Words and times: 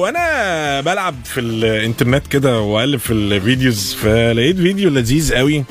وأنا 0.00 0.80
بلعب 0.80 1.14
في 1.24 1.40
الانترنت 1.40 2.26
كده 2.26 2.60
واقلب 2.60 3.00
في 3.00 3.12
ال 3.12 3.24
videos 3.24 3.94
فلقيت 3.94 4.56
فيديو 4.56 4.90
لذيذ 4.90 5.34
قوي 5.34 5.64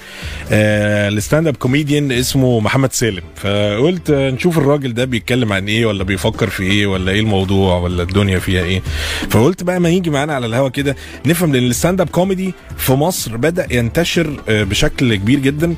آه 0.51 1.09
ال 1.09 1.47
stand-up 1.47 1.55
comedian 1.57 2.11
اسمه 2.11 2.59
محمد 2.59 2.93
سالم. 2.93 3.21
فقلت 3.35 4.11
نشوف 4.11 4.57
الراجل 4.57 4.93
ده 4.93 5.05
بيتكلم 5.05 5.53
عن 5.53 5.67
إيه 5.67 5.85
ولا 5.85 6.03
بيفكر 6.03 6.49
في 6.49 6.63
إيه 6.63 6.87
ولا 6.87 7.11
إيه 7.11 7.19
الموضوع 7.19 7.77
ولا 7.77 8.03
الدنيا 8.03 8.39
فيها 8.39 8.63
إيه. 8.63 8.81
فقلت 9.29 9.63
بقى 9.63 9.79
ما 9.79 9.89
يجي 9.89 10.09
معانا 10.09 10.33
على 10.35 10.45
الهوا 10.45 10.69
كده 10.69 10.95
نفهم 11.25 11.53
لأن 11.53 11.63
ال 11.67 12.01
stand-up 12.01 12.09
comedy 12.09 12.53
في 12.77 12.93
مصر 12.93 13.37
بدأ 13.37 13.67
ينتشر 13.71 14.39
آه، 14.49 14.63
بشكل 14.63 15.15
كبير 15.15 15.39
جدا. 15.39 15.75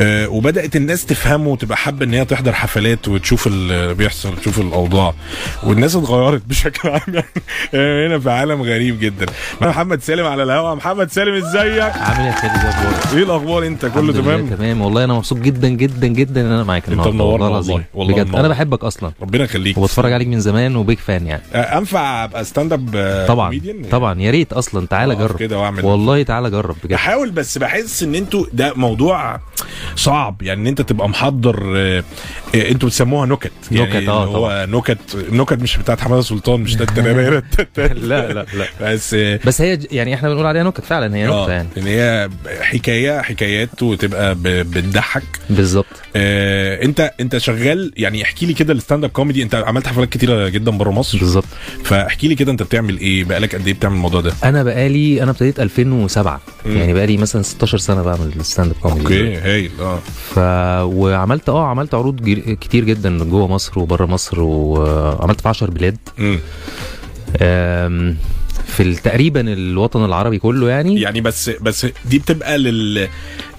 آه، 0.00 0.28
وبدأت 0.28 0.76
الناس 0.76 1.06
تفهمه 1.06 1.48
وتبقى 1.48 1.76
حابة 1.76 2.04
إن 2.04 2.14
هي 2.14 2.24
تحضر 2.24 2.52
حفلات 2.52 3.08
وتشوف 3.08 3.46
اللي 3.46 3.94
بيحصل 3.94 4.36
تشوف 4.36 4.58
الأوضاع. 4.60 5.14
والناس 5.62 5.96
اتغيرت 5.96 6.42
بشكل 6.46 6.88
عام 6.88 7.00
يعني. 7.08 7.26
آه، 7.74 8.06
هنا 8.06 8.18
في 8.18 8.30
عالم 8.30 8.62
غريب 8.62 9.00
جدا. 9.00 9.26
محمد 9.60 10.02
سالم 10.02 10.26
على 10.26 10.42
الهوا 10.42 10.74
محمد 10.74 11.10
سالم 11.12 11.34
إزيك؟ 11.34 11.80
عامل 11.82 12.20
إيه 12.20 12.26
يا 12.26 12.32
خالد؟ 12.32 13.16
إيه 13.16 13.22
الأخبار؟ 13.22 13.66
أنت؟ 13.66 13.86
كله 13.86 14.12
تمام؟ 14.12 14.46
تمام. 14.46 14.80
والله 14.80 15.04
أنا 15.04 15.14
مبسوط 15.14 15.38
جدا 15.38 15.68
جدا 15.68 16.06
جدا 16.06 16.40
إن 16.40 16.46
أنا 16.46 16.64
معاك 16.64 16.88
النهارده. 16.88 17.12
منورنا 17.14 17.48
والله 17.48 17.84
والله، 17.94 18.14
بجد. 18.14 18.34
أنا 18.34 18.48
بحبك 18.48 18.84
أصلا. 18.84 19.12
ربنا 19.22 19.44
يخليك. 19.44 19.78
وبتفرج 19.78 20.12
عليك 20.12 20.28
من 20.28 20.40
زمان 20.40 20.76
و 20.76 20.82
big 20.82 20.98
fan 20.98 21.26
يعني. 21.26 21.42
آه، 21.54 21.78
أنفع 21.78 22.24
أبقى 22.24 22.44
stand-up 22.44 23.24
طبعا؟ 23.28 23.60
طبعا. 23.90 24.20
يا 24.20 24.30
ريت 24.30 24.52
أصلا. 24.52 24.86
تعالى 24.86 25.14
جرب. 25.14 25.36
كده 25.36 25.58
وأعمل 25.58 25.84
والله 25.84 26.22
تعالى 26.22 26.50
جرب 26.50 26.76
بجد. 26.84 26.92
بحاول 26.92 27.30
بس 27.30 27.58
بحس 27.58 28.02
إن 28.02 28.14
أنتوا 28.14 28.44
ده 28.52 28.72
موضوع 28.76 29.40
صعب. 29.98 30.42
يعني 30.42 30.60
إن 30.60 30.66
أنت 30.66 30.82
تبقى 30.82 31.08
محضر 31.08 31.72
آه، 31.76 32.04
آه، 32.54 32.70
أنتوا 32.70 32.88
بتسموها 32.88 33.26
نكت 33.26 33.52
يعني 33.70 33.98
نكت، 33.98 34.08
آه، 34.08 34.24
هو 34.24 34.66
نكت 34.68 34.98
النكت 35.14 35.62
مش 35.62 35.76
بتاعت 35.76 36.00
حمادة 36.00 36.22
سلطان 36.22 36.60
مش 36.60 36.76
لا 37.78 38.32
لا 38.32 38.32
لا. 38.32 38.66
بس 38.82 39.14
آه، 39.14 39.40
بس 39.46 39.60
هي 39.60 39.78
يعني 39.90 40.14
إحنا 40.14 40.28
بنقول 40.28 40.46
عليها 40.46 40.62
نكت 40.62 40.84
فعلا 40.84 41.16
هي 41.16 41.24
نكته 41.24 41.46
آه 41.46 41.50
يعني. 41.50 41.68
إن 41.78 41.86
هي 41.86 42.28
حكاية 42.60 43.20
حكايات 43.20 43.82
وتبقى 43.82 44.36
بتضحك. 44.42 45.22
بالظبط. 45.50 45.86
آه 46.16 46.84
أنت 46.84 47.10
أنت 47.20 47.38
شغال 47.38 47.92
يعني 47.96 48.22
احكي 48.22 48.46
لي 48.46 48.54
كده 48.54 48.72
ال 48.72 49.04
stand-up 49.04 49.10
comedy. 49.10 49.42
أنت 49.42 49.54
عملت 49.54 49.86
حفلات 49.86 50.08
كتيرة 50.08 50.48
جدا 50.48 50.70
بره 50.70 50.90
مصر. 50.90 51.18
بالظبط. 51.18 51.44
فاحكي 51.84 52.28
لي 52.28 52.34
كده 52.34 52.52
أنت 52.52 52.62
بتعمل 52.62 52.98
إيه؟ 52.98 53.24
بقالك 53.24 53.54
قد 53.54 53.66
إيه 53.66 53.74
بتعمل 53.74 53.94
الموضوع 53.94 54.20
ده؟ 54.20 54.32
أنا 54.44 54.62
بقالي 54.62 55.22
أنا 55.22 55.30
ابتديت 55.30 55.60
2007 55.60 56.40
مم. 56.66 56.76
يعني 56.76 56.94
بقالي 56.94 57.16
مثلا 57.16 57.42
16 57.42 57.78
سنة 57.78 58.02
بعمل 58.02 58.32
ال 58.36 58.70
stand-up 58.70 58.76
comedy. 58.80 59.02
okay 59.02 59.36
هايل. 59.36 59.70
آه. 59.94 59.98
ف 60.34 60.38
وعملت 60.94 61.48
آه 61.48 61.66
عملت 61.66 61.94
عروض 61.94 62.22
جي- 62.22 62.56
كتير 62.56 62.84
جدا 62.84 63.24
جوه 63.24 63.48
مصر 63.48 63.78
وبره 63.78 64.06
مصر 64.06 64.40
وعملت 64.40 65.40
في 65.40 65.48
10 65.48 65.70
بلاد. 65.70 65.96
مم. 66.18 66.38
آم، 67.42 68.16
في 68.66 68.94
تقريبا 68.94 69.40
الوطن 69.52 70.04
العربي 70.04 70.38
كله 70.38 70.68
يعني. 70.70 71.00
يعني 71.00 71.20
بس 71.20 71.50
بس 71.50 71.86
دي 72.04 72.18
بتبقى 72.18 72.58
لل 72.58 73.08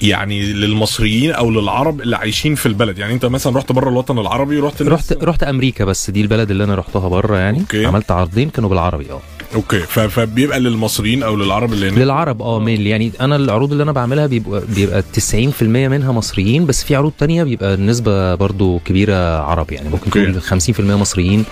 يعني 0.02 0.54
للمصريين 0.54 1.32
أو 1.32 1.52
للعرب 1.52 2.02
اللي 2.02 2.16
عايشين 2.16 2.56
في 2.56 2.66
البلد. 2.66 2.98
يعني 2.98 3.14
أنت 3.14 3.26
مثلا 3.26 3.58
رحت 3.58 3.72
بره 3.72 3.90
الوطن 3.90 4.20
العربي 4.20 4.58
ورحت 4.62 4.82
رحت 4.82 5.14
رحت 5.24 5.44
أمريكا 5.44 5.86
بس 5.86 6.10
دي 6.10 6.22
البلد 6.22 6.52
اللي 6.52 6.64
أنا 6.64 6.76
رحتها 6.76 7.08
بره 7.08 7.38
يعني. 7.38 7.60
okay. 7.60 7.86
عملت 7.86 8.12
عرضين 8.12 8.50
كانوا 8.50 8.70
بالعربي 8.70 9.12
آه. 9.12 9.22
okay. 9.56 9.80
فبيبقى 9.80 10.60
للمصريين 10.60 11.24
أو 11.24 11.36
للعرب 11.36 11.74
اللي 11.74 11.90
هناك؟ 11.90 11.98
للعرب 11.98 12.42
آه 12.42 12.60
ميل. 12.60 12.88
يعني 12.88 13.12
أنا 13.22 13.36
العروض 13.36 13.72
اللي 13.72 13.84
أنا 13.84 13.92
بعملها 13.92 14.28
بيبقى 14.28 14.62
بيبقى 14.76 15.04
90% 15.14 15.64
منها 15.64 16.12
مصريين 16.12 16.66
بس 16.66 16.84
في 16.84 16.96
عروض 16.96 17.12
تانية 17.20 17.44
بيبقى 17.44 17.74
النسبة 17.74 18.36
برضو 18.36 18.80
كبيرة 18.80 19.40
عرب 19.42 19.72
يعني 19.72 19.90
ممكن. 19.90 20.10
تقول 20.12 20.42
50% 20.42 20.80
مصريين 20.82 21.46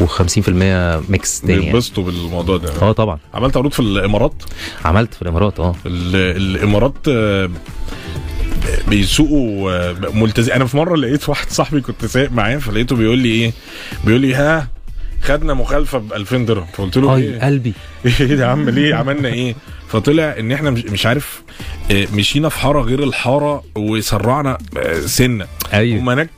و50% 0.00 0.48
ميكس 1.10 1.40
تاني 1.40 1.52
يعني. 1.52 1.64
بيتبسطوا 1.64 2.04
بالموضوع 2.04 2.56
ده. 2.56 2.70
آه 2.82 2.92
طبعا. 2.92 3.18
عملت 3.34 3.56
عروض 3.56 3.72
في 3.72 3.80
الإمارات؟ 3.80 4.32
عملت 4.84 5.14
في 5.14 5.22
الإمارات 5.22 5.60
آه. 5.60 5.74
ال- 5.86 6.16
الإمارات 6.56 6.94
آه، 7.08 7.50
بيسوقوا 8.88 9.72
آه، 9.72 9.96
ملتزم. 10.14 10.52
أنا 10.52 10.64
في 10.66 10.76
مرة 10.76 10.96
لقيت 10.96 11.28
واحد 11.28 11.50
صاحبي 11.50 11.80
كنت 11.80 12.04
سايق 12.06 12.32
معاه 12.32 12.56
فلقيته 12.56 12.96
بيقول 12.96 13.18
لي 13.18 13.28
إيه؟ 13.28 13.52
بيقول 14.04 14.20
لي 14.20 14.34
ها؟ 14.34 14.68
خدنا 15.22 15.54
مخالفة 15.54 15.98
ب 15.98 16.12
2000 16.12 16.36
درهم 16.38 16.66
فقلت 16.72 16.96
له 16.96 17.16
اي 17.16 17.22
إيه؟ 17.22 17.40
قلبي. 17.40 17.72
إيه 18.20 18.34
ده 18.34 18.44
يا 18.44 18.48
عم 18.50 18.68
ليه 18.70 18.94
عملنا 18.94 19.28
إيه؟ 19.28 19.54
فطلع 19.88 20.34
إن 20.38 20.52
إحنا 20.52 20.70
مش, 20.70 20.84
مش 20.84 21.06
عارف 21.06 21.42
آه، 21.90 22.06
مشينا 22.14 22.48
في 22.48 22.58
حارة 22.58 22.80
غير 22.82 23.02
الحارة 23.02 23.64
وسرعنا 23.76 24.58
آه، 24.76 25.00
سنة. 25.00 25.46
أيوه. 25.74 26.00
هم 26.00 26.08
هناك 26.08 26.30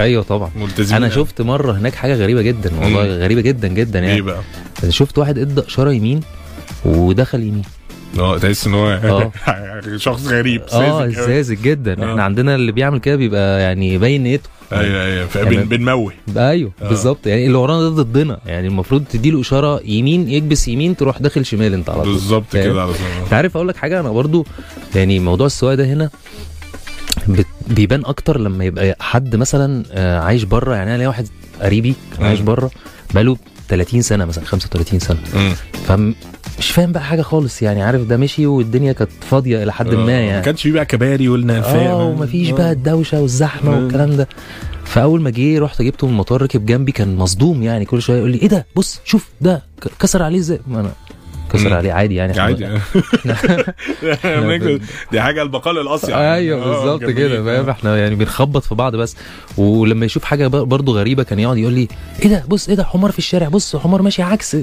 أيوه 0.00 0.22
طبعا. 0.22 0.50
ملتزمين 0.56 0.96
أنا 1.02 1.06
أوي. 1.06 1.14
شفت 1.24 1.40
مرة 1.42 1.72
هناك 1.72 1.94
حاجة 1.94 2.14
غريبة 2.14 2.42
جدا 2.42 2.70
والله. 2.80 3.04
غريبة 3.16 3.40
جدا 3.40 3.68
جدا 3.68 3.98
إيه 4.00 4.08
يعني 4.08 4.20
بقى؟ 4.20 4.40
شفت 4.88 5.18
واحد 5.18 5.38
إدى 5.38 5.60
اشاره 5.60 5.92
يمين 5.92 6.20
ودخل 6.84 7.40
يمين. 7.42 7.62
آه 8.18 8.38
تحس 8.38 8.66
إن 8.66 8.74
هو 8.74 8.88
آه. 8.88 9.32
شخص 9.96 10.26
غريب 10.26 10.62
آه 10.72 11.10
ساذج 11.10 11.62
جدا 11.62 12.02
آه. 12.02 12.10
إحنا 12.10 12.22
عندنا 12.22 12.54
اللي 12.54 12.72
بيعمل 12.72 12.98
كده 13.00 13.16
بيبقى 13.16 13.60
يعني 13.62 13.98
باين 13.98 14.22
نيته 14.22 14.48
أيوه 14.72 15.04
أيوه 15.04 15.26
تمام. 15.26 15.64
بنموه 15.64 16.12
أيوه 16.36 16.72
آه. 16.82 16.88
بالظبط 16.88 17.26
يعني 17.26 17.46
اللي 17.46 17.58
ورانا 17.58 17.82
ده 17.82 17.88
ضدنا 18.02 18.40
يعني 18.46 18.68
المفروض 18.68 19.04
تديله 19.04 19.40
إشارة 19.40 19.80
يمين 19.84 20.28
يكبس 20.28 20.68
يمين 20.68 20.96
تروح 20.96 21.18
داخل 21.18 21.46
شمال 21.46 21.74
أنت 21.74 21.90
على 21.90 22.02
طول 22.02 22.12
بالظبط 22.12 22.44
فاهم؟ 22.50 22.64
كده 22.64 22.82
على 22.82 22.92
طول 22.92 23.00
أنت 23.24 23.32
عارف 23.32 23.56
أقول 23.56 23.68
لك 23.68 23.76
حاجة 23.76 24.00
أنا 24.00 24.10
برضو 24.10 24.46
يعني 24.94 25.20
موضوع 25.20 25.46
السواقة 25.46 25.74
ده 25.74 25.84
هنا 25.84 26.10
بيبان 27.68 28.04
أكتر 28.04 28.40
لما 28.40 28.64
يبقى 28.64 28.96
حد 29.00 29.36
مثلا 29.36 29.84
عايش 30.24 30.42
بره 30.42 30.74
يعني 30.74 30.90
أنا 30.90 30.98
ليا 30.98 31.08
واحد 31.08 31.28
قريبي 31.62 31.94
عايش. 32.20 32.40
بره 32.40 32.70
بقاله 33.14 33.36
30 33.68 34.02
سنة 34.02 34.24
مثلا 34.24 34.44
35 34.44 35.00
سنة 35.00 35.18
مم. 35.34 35.52
فمش 36.58 36.70
فاهم 36.70 36.92
بقى 36.92 37.02
حاجة 37.04 37.22
خالص 37.22 37.62
يعني 37.62 37.82
عارف 37.82 38.02
ده 38.02 38.16
مشي 38.16 38.46
والدنيا 38.46 38.92
كانت 38.92 39.10
فاضية 39.20 39.62
إلى 39.62 39.72
حد 39.72 39.86
آه، 39.86 39.96
ما 39.96 40.04
ما 40.06 40.12
يعني. 40.12 40.42
كانش 40.42 40.62
في 40.62 40.70
بقى 40.72 40.86
كباري 40.86 41.28
والنفاق 41.28 41.90
آه 41.90 42.04
ومفيش 42.04 42.50
بقى 42.50 42.72
الدوشة 42.72 43.20
والزحمة 43.20 43.72
آه. 43.76 43.78
والكلام 43.80 44.16
ده. 44.16 44.28
فأول 44.84 45.20
ما 45.20 45.30
جه 45.30 45.58
رحت 45.58 45.82
جبته 45.82 46.06
من 46.06 46.12
المطار 46.12 46.42
ركب 46.42 46.66
جنبي 46.66 46.92
كان 46.92 47.16
مصدوم 47.16 47.62
يعني 47.62 47.84
كل 47.84 48.02
شوية 48.02 48.18
يقول 48.18 48.30
لي 48.30 48.38
إيه 48.38 48.48
ده؟ 48.48 48.66
بص 48.76 49.00
شوف 49.04 49.28
ده 49.40 49.62
كسر 50.00 50.22
عليه 50.22 50.38
إزاي؟ 50.38 50.60
ما 50.66 50.80
أنا 50.80 50.92
كسر. 51.52 51.74
عليه. 51.74 51.92
عادي 51.92 52.14
يعني 52.14 52.40
عادي. 52.40 52.68
دي 55.12 55.20
حاجة 55.20 55.42
البقاء 55.42 55.80
الاصيل 55.80 56.14
أيوه 56.14 56.64
بالظبط 56.64 57.04
كده 57.10 57.44
فاهم؟ 57.44 57.68
إحنا 57.70 57.96
يعني 57.98 58.14
بنخبط 58.14 58.62
في 58.64 58.74
بعض 58.74 58.96
بس. 58.96 59.16
ولما 59.56 60.06
يشوف 60.06 60.24
حاجة 60.24 60.46
بر- 60.46 60.64
برضه 60.64 60.92
غريبة 60.92 61.22
كان 61.22 61.38
يقعد 61.38 61.56
يقول 61.56 61.72
لي 61.72 61.88
إيه 62.22 62.28
ده؟ 62.28 62.44
بص 62.48 62.68
إيه 62.68 62.74
ده؟ 62.76 62.84
حمار 62.84 63.12
في 63.12 63.18
الشارع. 63.18 63.48
بص 63.48 63.76
حمار 63.76 64.02
ماشي 64.02 64.22
عكس. 64.22 64.56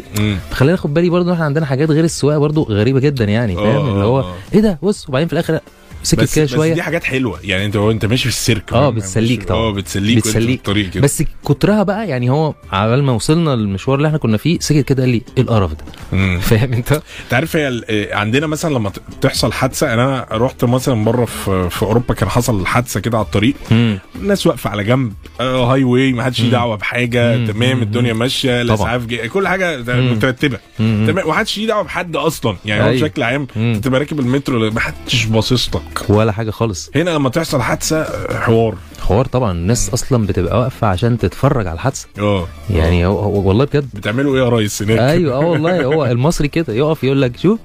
خلينا 0.51 0.71
ناخد 0.73 0.93
بالي 0.93 1.09
برضه 1.09 1.33
إحنا 1.33 1.45
عندنا 1.45 1.65
حاجات 1.65 1.91
غير 1.91 2.03
السواقة 2.03 2.37
برضه 2.37 2.63
غريبة 2.69 2.99
جدا 2.99 3.25
يعني 3.25 3.55
فاهم؟ 3.55 3.65
آه، 3.65 3.91
اللي 3.93 4.05
هو 4.05 4.19
آه. 4.19 4.33
إيه 4.53 4.59
ده؟ 4.59 4.79
بص 4.83 5.09
وبعدين 5.09 5.27
في 5.27 5.33
الآخر 5.33 5.59
سكت 6.05 6.21
بس, 6.21 6.35
كده 6.35 6.45
بس 6.45 6.51
شوية 6.51 6.73
دي 6.73 6.81
حاجات 6.83 7.03
حلوة 7.03 7.39
يعني 7.43 7.65
انت 7.65 7.75
انت 7.75 8.05
ماشي 8.05 8.23
في 8.23 8.29
السيرك 8.29 8.73
آه؟ 8.73 8.89
بتسليك 8.89 9.43
طبعا. 9.43 9.59
آه 9.61 9.71
بتسليك 9.71 10.17
بتسليك. 10.17 10.59
الطريق 10.59 10.89
كده 10.89 11.03
بس 11.03 11.23
كترها 11.47 11.83
بقى 11.83 12.07
يعني 12.07 12.29
هو 12.29 12.53
عبال 12.71 13.03
ما 13.03 13.11
وصلنا 13.11 13.53
المشوار 13.53 13.97
اللي 13.97 14.07
إحنا 14.07 14.17
كنا 14.17 14.37
فيه 14.37 14.59
سكت 14.59 14.79
كده 14.85 15.03
قال 15.03 15.09
لي 15.11 15.21
إيه 15.37 15.43
القرف 15.43 15.71
ده. 15.71 15.85
فاهم 16.39 16.73
انت 16.73 16.91
انت 16.91 17.33
عارف 17.33 17.55
هي 17.55 17.81
آه، 17.89 18.15
عندنا 18.15 18.47
مثلا 18.47 18.73
لما 18.73 18.91
تحصل 19.21 19.51
حادثة 19.53 19.93
أنا 19.93 20.27
رحت 20.31 20.65
مثلا 20.65 20.95
مرة 20.95 21.25
في 21.25 21.69
في 21.69 21.83
أوروبا 21.83 22.13
كان 22.13 22.29
حصل 22.29 22.65
حادثة 22.65 22.99
كده 22.99 23.17
على 23.17 23.25
الطريق 23.25 23.53
مم. 23.71 23.99
الناس 24.15 24.47
واقفة 24.47 24.69
على 24.69 24.83
جنب 24.83 25.13
آه 25.41 25.73
هاي 25.73 25.83
واي 25.83 26.13
ما 26.13 26.23
حدش 26.23 26.41
ليه. 26.41 26.49
دعوة 26.51 26.75
بحاجة 26.75 27.37
مم. 27.37 27.47
تمام. 27.47 27.81
الدنيا 27.81 28.13
ماشية 28.13 28.61
الاسعاف 28.61 29.05
كل 29.05 29.47
حاجة. 29.47 29.77
مترتبة. 30.01 30.59
تمام 30.77 31.27
ومحدش 31.27 31.57
ليه 31.57 31.67
دعوة 31.67 31.83
بحد 31.83 32.15
أصلا 32.15 32.55
يعني 32.65 32.83
هو 32.83 32.87
أيوة. 32.87 33.01
بشكل 33.01 33.23
عام. 33.23 33.47
انت 33.57 33.83
تبقى 33.85 33.99
راكب 33.99 34.19
المترو 34.19 34.69
ما 34.71 34.79
حدش 34.79 35.25
باصص 35.25 35.69
لك 35.75 35.94
ولا 36.09 36.31
حاجة 36.31 36.51
خالص. 36.51 36.89
هنا 36.95 37.09
لما 37.09 37.29
تحصل 37.29 37.61
حادثة 37.61 38.03
حوار. 38.39 38.75
حوار 39.01 39.25
طبعا. 39.25 39.51
الناس 39.51 39.89
أصلا 39.89 40.27
بتبقى 40.27 40.59
واقفة 40.59 40.87
عشان 40.87 41.17
تتفرج 41.17 41.67
على 41.67 41.73
الحادثة. 41.75 42.07
آه. 42.19 42.47
يعني 42.69 43.05
هو, 43.05 43.47
والله 43.47 43.65
بجد. 43.65 43.89
بتعملوا 43.93 44.35
إيه 44.37 44.43
يا 44.43 44.49
ريس 44.49 44.81
هناك؟ 44.81 44.99
أيوه 44.99 45.33
آه 45.35 45.39
والله. 45.39 45.83
هو 45.93 46.05
المصري 46.05 46.47
كده 46.47 46.73
يقف 46.73 47.03
يقول 47.03 47.21
لك 47.21 47.37
شوف 47.37 47.59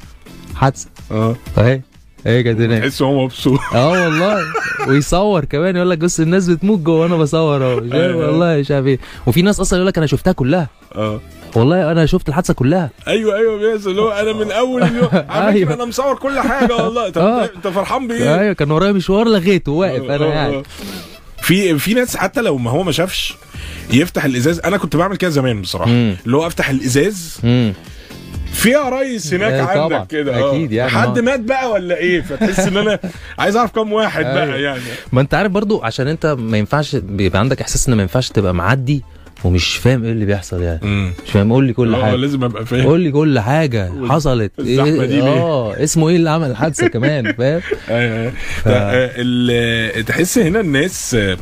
حادثة. 0.54 0.88
آه. 1.12 1.36
أهي 1.58 1.80
أهي 2.26 2.42
كانت 2.42 2.60
هناك. 2.60 2.82
تحس 2.82 3.02
هو 3.02 3.24
مبسوط. 3.24 3.60
آه 3.74 3.88
والله. 4.04 4.38
ويصور 4.88 5.44
كمان 5.44 5.76
يقول 5.76 5.90
لك 5.90 5.98
بص 5.98 6.20
الناس 6.20 6.48
بتموت 6.48 6.78
جوه 6.78 7.00
وأنا 7.00 7.16
بصور 7.16 7.64
أهو. 7.64 7.78
أيوة. 7.92 8.26
والله 8.26 8.56
مش 8.56 8.70
عارف 8.70 8.86
إيه. 8.86 8.98
وفي 9.26 9.42
ناس 9.42 9.60
أصلا 9.60 9.76
يقول 9.78 9.88
لك 9.88 9.98
أنا 9.98 10.06
شفتها 10.06 10.32
كلها. 10.32 10.68
آه. 10.94 11.20
والله 11.56 11.92
أنا 11.92 12.06
شفت 12.06 12.28
الحادثة 12.28 12.54
كلها 12.54 12.90
أيوه 13.08 13.36
أيوه 13.36 13.56
بيحصل 13.58 13.90
اللي 13.90 14.02
هو 14.02 14.10
أنا 14.10 14.32
من 14.32 14.50
أول 14.52 14.82
اليوم 14.82 15.08
أيوة. 15.30 15.74
أنا 15.74 15.84
مصور 15.84 16.14
كل 16.16 16.40
حاجة 16.40 16.76
والله 16.76 17.08
طب 17.10 17.22
آه. 17.26 17.44
انت- 17.44 17.50
أنت 17.56 17.68
فرحان 17.68 18.08
بإيه؟ 18.08 18.40
أيوه 18.40 18.52
كان 18.52 18.70
ورايا 18.70 18.92
مشوار 18.92 19.28
لغيته 19.28 19.72
واقف 19.72 20.02
أنا 20.10 20.46
آه. 20.46 20.62
في 21.42 21.78
في 21.78 21.94
ناس 21.94 22.16
حتى 22.16 22.40
لو 22.40 22.58
ما 22.58 22.70
هو 22.70 22.82
ما 22.82 22.92
شافش 22.92 23.34
يفتح 23.92 24.24
الإزاز 24.24 24.60
أنا 24.60 24.76
كنت 24.76 24.96
بعمل 24.96 25.16
كده 25.16 25.30
زمان 25.30 25.62
بصراحة 25.62 25.90
مم. 25.90 26.16
اللي 26.26 26.36
هو 26.36 26.46
أفتح 26.46 26.70
الإزاز 26.70 27.38
في 28.52 28.70
يا 28.70 28.88
ريس 28.88 29.34
هناك 29.34 29.74
طبعا. 29.74 29.82
عندك 29.98 30.06
كده. 30.10 30.48
أكيد 30.50 30.72
يعني، 30.72 30.90
حد. 30.90 31.18
مات 31.18 31.40
بقى 31.40 31.70
ولا 31.70 31.96
إيه 31.96 32.20
فتحس 32.20 32.58
إن 32.60 32.76
أنا 32.76 32.98
عايز 33.38 33.56
أعرف 33.56 33.70
كام 33.70 33.92
واحد 33.92 34.24
أيوة. 34.24 34.46
بقى 34.46 34.62
يعني 34.62 34.80
ما 35.12 35.20
أنت 35.20 35.34
عارف 35.34 35.52
برضو 35.52 35.82
عشان 35.82 36.08
أنت 36.08 36.26
ما 36.38 36.58
ينفعش 36.58 36.96
بيبقى 36.96 37.38
عندك 37.40 37.60
إحساس 37.60 37.88
إن 37.88 37.94
ما 37.94 38.02
ينفعش 38.02 38.28
تبقى 38.28 38.54
معدي 38.54 39.02
ومش 39.44 39.76
فاهم 39.76 40.04
إيه 40.04 40.12
اللي 40.12 40.24
بيحصل 40.24 40.62
يعني. 40.62 40.80
امم 40.82 41.12
مش 41.26 41.30
فاهم 41.30 41.52
قول 41.52 41.64
لي 41.64 41.72
كل 41.72 41.96
حاجة. 41.96 42.14
لازم 42.16 42.44
أبقى 42.44 42.66
فاهم. 42.66 42.86
قول 42.86 43.00
لي 43.00 43.10
كل 43.10 43.40
حاجة. 43.40 43.92
حصلت. 44.08 44.52
الزحمة 44.58 45.04
دي 45.06 45.20
ليه؟ 45.20 45.28
آه 45.28 45.82
اسمه 45.84 46.08
إيه 46.08 46.16
اللي 46.16 46.30
عمل 46.30 46.50
الحادثه 46.50 46.88
كمان؟ 46.94 47.32
فاهم؟ 47.32 47.60
أيوه 47.88 48.16
أيوه. 48.20 48.32
ده، 48.66 48.78
آه، 48.78 49.10
ال- 49.16 50.04
تحس 50.04 50.38
هنا 50.38 50.60
الناس 50.60 51.14
آه، 51.14 51.36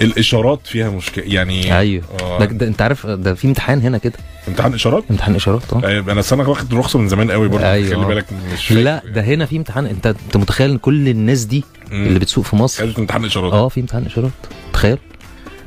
الإشارات 0.00 0.60
فيها 0.66 0.90
مشكله 0.90 1.24
يعني 1.26 1.78
أيوه. 1.78 2.02
آه، 2.22 2.38
ده, 2.38 2.44
ده 2.44 2.66
أنت 2.66 2.82
عارف 2.82 3.06
ده 3.06 3.34
في 3.34 3.46
امتحان 3.48 3.80
هنا 3.80 3.98
كده. 3.98 4.12
امتحان 4.48 4.74
إشارات؟ 4.74 5.04
امتحان 5.10 5.34
إشارات 5.34 5.62
آه. 5.72 5.86
أيوه 5.88 6.12
أنا 6.12 6.22
سنه 6.22 6.48
واخد 6.48 6.74
رخصة 6.74 6.98
من 6.98 7.08
زمان 7.08 7.30
قوي 7.30 7.48
برضه 7.48 7.70
أيوة. 7.72 7.96
خلي 7.96 8.06
بالك 8.14 8.26
مش. 8.54 8.72
لا 8.72 9.02
ده 9.14 9.22
هنا 9.22 9.46
في 9.46 9.56
امتحان. 9.56 9.86
أنت 9.86 10.06
أنت 10.06 10.36
متخيل 10.36 10.70
إن 10.70 10.78
كل 10.78 11.08
الناس 11.08 11.44
دي 11.44 11.64
مم. 11.92 12.06
اللي 12.06 12.18
بتسوق 12.18 12.44
في 12.44 12.56
مصر؟ 12.56 12.84
امتحان 12.98 13.24
إشارات. 13.24 13.52
آه 13.52 13.68
في 13.68 13.80
امتحان 13.80 14.06
إشارات. 14.06 14.30
تخيل. 14.72 14.98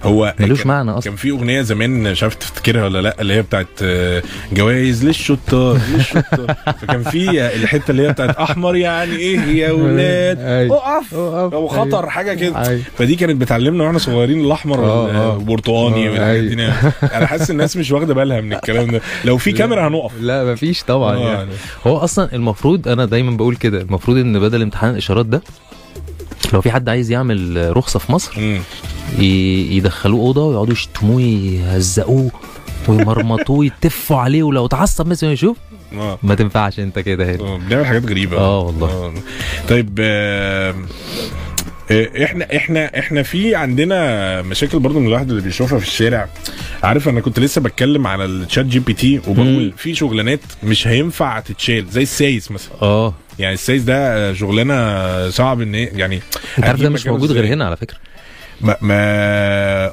هو 0.04 0.34
ملوش 0.40 0.66
معنى 0.66 0.92
أصلا. 0.92 1.04
كان 1.04 1.16
في 1.16 1.30
أغنية 1.30 1.62
زمان 1.62 2.12
مش 2.12 2.24
عارف 2.24 2.36
تفتكرها 2.36 2.84
ولا 2.84 3.02
لأ 3.02 3.22
اللي 3.22 3.34
هي 3.34 3.42
بتاعت 3.42 3.68
آه، 3.82 4.24
جوائز 4.54 5.06
للشطار 5.06 5.80
للشطار. 5.94 6.56
فكان 6.82 7.04
في 7.04 7.46
الحتة 7.56 7.92
اللي 7.92 8.08
هي 8.08 8.12
بتاعت 8.12 8.36
أحمر 8.36 8.76
يعني 8.76 9.16
إيه 9.16 9.40
يا 9.40 9.72
ولاد؟ 9.82 10.40
أيوة. 10.40 10.78
اقف 10.78 11.14
أقف. 11.14 11.54
أو 11.54 11.68
خطر 11.68 12.10
حاجة 12.10 12.34
كده. 12.34 12.68
أيوة. 12.68 12.82
فدي 12.98 13.16
كانت 13.16 13.42
بتعلمنا 13.42 13.84
وإحنا 13.84 14.00
صغيرين 14.00 14.46
الأحمر 14.46 14.80
آه، 14.80 15.12
آه. 15.12 15.34
والبرتقاني 15.38 16.10
والحاجات 16.10 16.44
دي 16.44 16.62
أيوة. 16.62 16.74
أنا 17.04 17.26
حاسس 17.26 17.52
الناس 17.52 17.78
مش 17.78 17.92
واخدة 17.92 18.14
بالها 18.14 18.42
من 18.42 18.54
الكلام 18.54 18.92
ده. 18.92 19.02
لو 19.26 19.38
في 19.38 19.52
كاميرا 19.52 19.88
هنقف. 19.88 20.12
لا 20.22 20.54
مفيش 20.54 20.84
طبعا 20.84 21.16
آه، 21.18 21.34
يعني. 21.34 21.50
هو 21.88 21.98
أصلا 21.98 22.30
المفروض 22.36 22.88
أنا 22.88 23.06
دايما 23.06 23.38
بقول 23.38 23.56
كده 23.56 23.82
المفروض 23.82 24.18
إن 24.18 24.40
بدل 24.40 24.62
امتحان 24.62 24.90
الإشارات 24.92 25.26
ده 25.26 25.42
لو 26.54 26.62
في 26.62 26.72
حد 26.72 26.90
عايز 26.90 27.12
يعمل 27.12 27.72
رخصة 27.78 28.00
في 28.00 28.12
مصر 28.12 28.60
يدخلوه 29.20 30.20
أوضة 30.22 30.46
ويقعدوا 30.46 30.74
يشتموه 30.74 31.22
يهزقوه 31.22 32.32
ويمرمطوه 32.88 33.66
يتفوا 33.66 34.18
عليه 34.18 34.44
ولو 34.44 34.66
اتعصب 34.66 35.08
مثلا 35.08 35.32
يشوف. 35.32 35.58
آه. 35.94 36.20
ما 36.24 36.36
تنفعش 36.36 36.80
أنت 36.80 37.00
كده. 37.00 37.36
هنا 37.36 37.44
آه، 37.44 37.58
بنعمل 37.58 37.86
حاجات 37.86 38.06
غريبة. 38.06 38.38
آه 38.38 38.60
والله. 38.60 38.88
آه. 38.88 39.14
طيب 39.70 39.98
آه، 40.00 40.76
آه، 41.92 42.24
إحنا 42.24 42.56
إحنا 42.56 43.00
إحنا 43.00 43.24
في 43.24 43.56
عندنا 43.56 44.42
مشاكل 44.42 44.80
برضو 44.80 45.00
من 45.00 45.08
الواحد 45.08 45.30
اللي 45.30 45.42
بيشوفها 45.42 45.80
في 45.80 45.88
الشارع. 45.88 46.30
عارف 46.84 47.10
أنا 47.10 47.22
كنت 47.22 47.40
لسه 47.40 47.62
بتكلم 47.62 48.08
على 48.08 48.26
ال 48.26 48.66
ChatGPT 48.66 49.22
وبقول. 49.28 49.74
في 49.78 49.96
شغلانات 49.96 50.40
مش 50.64 50.88
هينفع 50.88 51.40
تتشال 51.40 51.86
زي 51.90 52.02
السايس 52.02 52.52
مثلا. 52.52 52.74
آه. 52.82 53.14
يعني 53.40 53.54
السايس 53.54 53.84
ده 53.84 54.34
شغلانة 54.34 55.30
صعب 55.30 55.62
إن 55.62 55.76
يعني 55.76 56.20
أنت 56.58 56.66
عارف 56.68 56.82
ده 56.82 56.90
مش 56.90 57.08
موجود 57.08 57.32
غير؟ 57.32 57.46
هنا 57.46 57.66
على 57.66 57.78
فكرة. 57.78 57.98
ما, 58.64 58.76
ما 58.82 58.96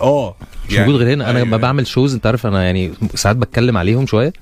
آه 0.00 0.34
مش 0.70 0.76
موجود 0.78 0.94
غير 0.94 1.14
هنا 1.14 1.24
أنا 1.30 1.38
لما 1.38 1.46
أيوة. 1.48 1.56
بعمل 1.58 1.86
shows 1.86 2.14
أنت 2.14 2.26
عارف 2.26 2.46
أنا 2.46 2.64
يعني 2.64 2.92
ساعات 3.14 3.36
بتكلم 3.36 3.76
عليهم 3.76 4.06
شوية. 4.06 4.32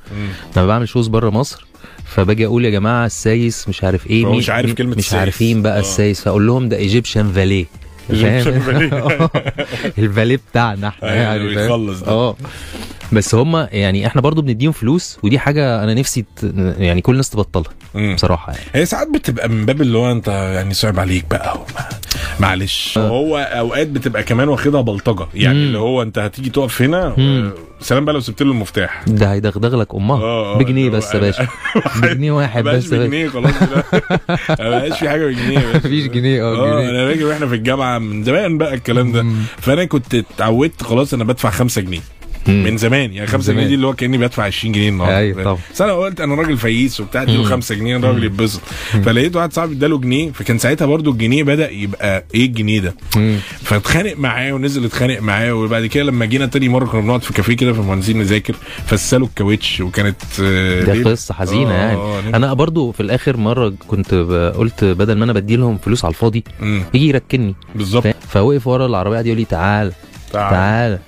لما 0.56 0.66
بعمل 0.66 0.88
shows 0.88 1.06
بره 1.08 1.30
مصر 1.30 1.66
فباجي 2.04 2.46
أقول 2.46 2.64
يا 2.64 2.70
جماعة 2.70 3.06
السايس 3.06 3.68
مش 3.68 3.84
عارف 3.84 4.06
إيه 4.06 4.26
مش 4.26 4.50
عارف 4.50 4.72
كلمة 4.72 4.90
مش 4.90 4.98
السايس. 4.98 5.20
عارفين 5.20 5.62
بقى 5.62 5.76
آه. 5.76 5.80
السايس 5.80 6.20
فأقول 6.20 6.46
لهم 6.46 6.68
ده 6.68 6.76
Egyptian 6.76 7.32
valet. 7.32 7.66
الفاليه 9.98 10.40
بتاعنا 10.50 10.88
إحنا 10.98 11.08
أيوة، 11.10 11.22
يعني؟ 11.22 11.48
بيخلص 11.48 12.00
ده. 12.00 12.08
آه 12.12 12.36
بس 13.12 13.34
هم 13.34 13.56
يعني 13.72 14.06
إحنا 14.06 14.20
برضو 14.20 14.42
بنديهم 14.42 14.72
فلوس 14.72 15.18
ودي 15.22 15.38
حاجة 15.38 15.84
أنا 15.84 15.94
نفسي 15.94 16.22
ت... 16.36 16.42
يعني 16.78 17.00
كل 17.00 17.12
الناس 17.12 17.30
تبطلها. 17.30 17.72
بصراحة 18.14 18.52
يعني 18.52 18.64
هي 18.74 18.86
ساعات 18.86 19.08
بتبقى 19.14 19.48
من 19.48 19.66
باب 19.66 19.80
اللي 19.80 19.98
هو 19.98 20.12
أنت 20.12 20.28
يعني 20.28 20.74
صعب 20.74 21.00
عليك 21.00 21.24
بقى 21.30 21.54
وما- 21.54 21.88
معلش 22.40 22.98
هو 22.98 23.38
أوقات 23.38 23.86
بتبقى 23.88 24.22
كمان 24.22 24.48
واخدها 24.48 24.80
بلطجة 24.80 25.26
يعني 25.34 25.58
مم. 25.58 25.66
اللي 25.66 25.78
هو 25.78 26.02
أنت 26.02 26.18
هتيجي 26.18 26.50
تقف 26.50 26.82
هنا 26.82 27.14
مم. 27.18 27.52
آه، 27.56 27.82
سلام 27.84 28.04
بقى 28.04 28.14
لو 28.14 28.20
سبت 28.20 28.42
له 28.42 28.50
المفتاح 28.52 29.04
ده 29.06 29.32
هيدغدغ 29.32 29.76
لك 29.76 29.94
أمها 29.94 30.16
آه، 30.22 30.54
آه، 30.54 30.58
بجنيه 30.58 30.90
بس 30.98 31.14
يا 31.14 31.20
باشا 31.20 31.48
بجنيه 32.02 32.32
واحد 32.32 32.64
بس. 32.64 32.86
بجنيه 32.86 33.28
خلاص 33.28 33.52
ما 34.60 34.70
بقاش 34.70 34.98
في 34.98 35.08
حاجة 35.08 35.26
بجنيه. 35.26 35.58
مفيش 35.74 36.06
جنيه 36.06 36.42
آه 36.42 36.80
أنا 36.90 37.08
فاكر 37.14 37.24
وإحنا 37.26 37.46
في 37.46 37.54
الجامعة 37.54 37.98
من 37.98 38.24
زمان 38.24 38.58
بقى 38.58 38.74
الكلام 38.74 39.12
ده. 39.12 39.26
فأنا 39.58 39.84
كنت 39.84 40.14
اتعودت 40.14 40.82
خلاص 40.82 41.14
أنا 41.14 41.24
بدفع 41.24 41.50
5 41.50 41.80
جنيه. 41.82 42.00
من 42.48 42.76
زمان 42.76 43.12
يعني 43.12 43.26
5 43.26 43.44
زمان. 43.44 43.56
جنيه 43.58 43.68
دي 43.68 43.74
اللي 43.74 43.86
هو 43.86 43.94
كأني 43.94 44.18
بدفع 44.18 44.42
20 44.44 44.72
جنيه 44.74 44.88
النهارده 44.88 45.32
فاهم؟ 45.32 45.44
طبعا. 45.44 45.58
بس 45.74 45.82
أنا 45.82 45.92
قلت 45.92 46.20
أنا 46.20 46.34
راجل 46.34 46.56
فييس 46.56 47.00
وبتاع 47.00 47.22
اديله 47.22 47.42
مم. 47.42 47.48
5 47.48 47.74
جنيه 47.74 47.96
الراجل 47.96 48.24
يتبسط 48.24 48.60
فلقيت 49.04 49.36
واحد 49.36 49.52
صاحبي 49.52 49.74
اداله 49.74 49.98
جنيه 49.98 50.30
فكان 50.32 50.58
ساعتها 50.58 50.86
برضو 50.86 51.10
الجنيه 51.10 51.42
بدأ 51.42 51.70
يبقى 51.70 52.24
إيه 52.34 52.46
الجنيه 52.46 52.80
ده. 52.80 52.94
فاتخانق 53.62 54.14
معاه 54.16 54.52
ونزل 54.52 54.84
اتخانق 54.84 55.20
معاه 55.20 55.52
وبعد 55.54 55.86
كده 55.86 56.04
لما 56.04 56.24
جينا 56.24 56.46
تاني 56.46 56.68
مرة 56.68 56.86
كنا 56.86 57.00
بنقعد 57.00 57.22
في 57.22 57.32
كافيه 57.32 57.56
كده 57.56 57.72
في 57.72 57.78
المهندسين 57.78 58.18
نذاكر 58.18 58.54
فسالوا 58.86 59.26
الكاوتش 59.26 59.80
وكانت 59.80 60.16
آه، 60.42 60.84
ليلة. 60.84 61.10
قصة 61.10 61.34
حزينة 61.34 61.70
آه، 61.70 61.74
يعني 61.74 61.96
آه،. 61.96 62.22
أنا 62.34 62.52
برضو 62.52 62.92
في 62.92 63.00
الآخر 63.00 63.36
مرة 63.36 63.72
كنت 63.88 64.14
قلت 64.56 64.84
بدل 64.84 65.18
ما 65.18 65.24
أنا 65.24 65.32
بدي 65.32 65.56
لهم 65.56 65.78
فلوس 65.78 66.04
على 66.04 66.12
الفاضي 66.12 66.44
يجي 66.94 67.08
يركني 67.08 67.54
بالظبط؟ 67.74 68.06
فوقف 68.28 68.66
ورا 68.66 68.86
العربية 68.86 69.16
قعد 69.16 69.26
يقول 69.26 69.38
لي 69.38 69.44
تعال 69.44 69.92
تعال. 70.32 70.50
تعال 70.50 70.98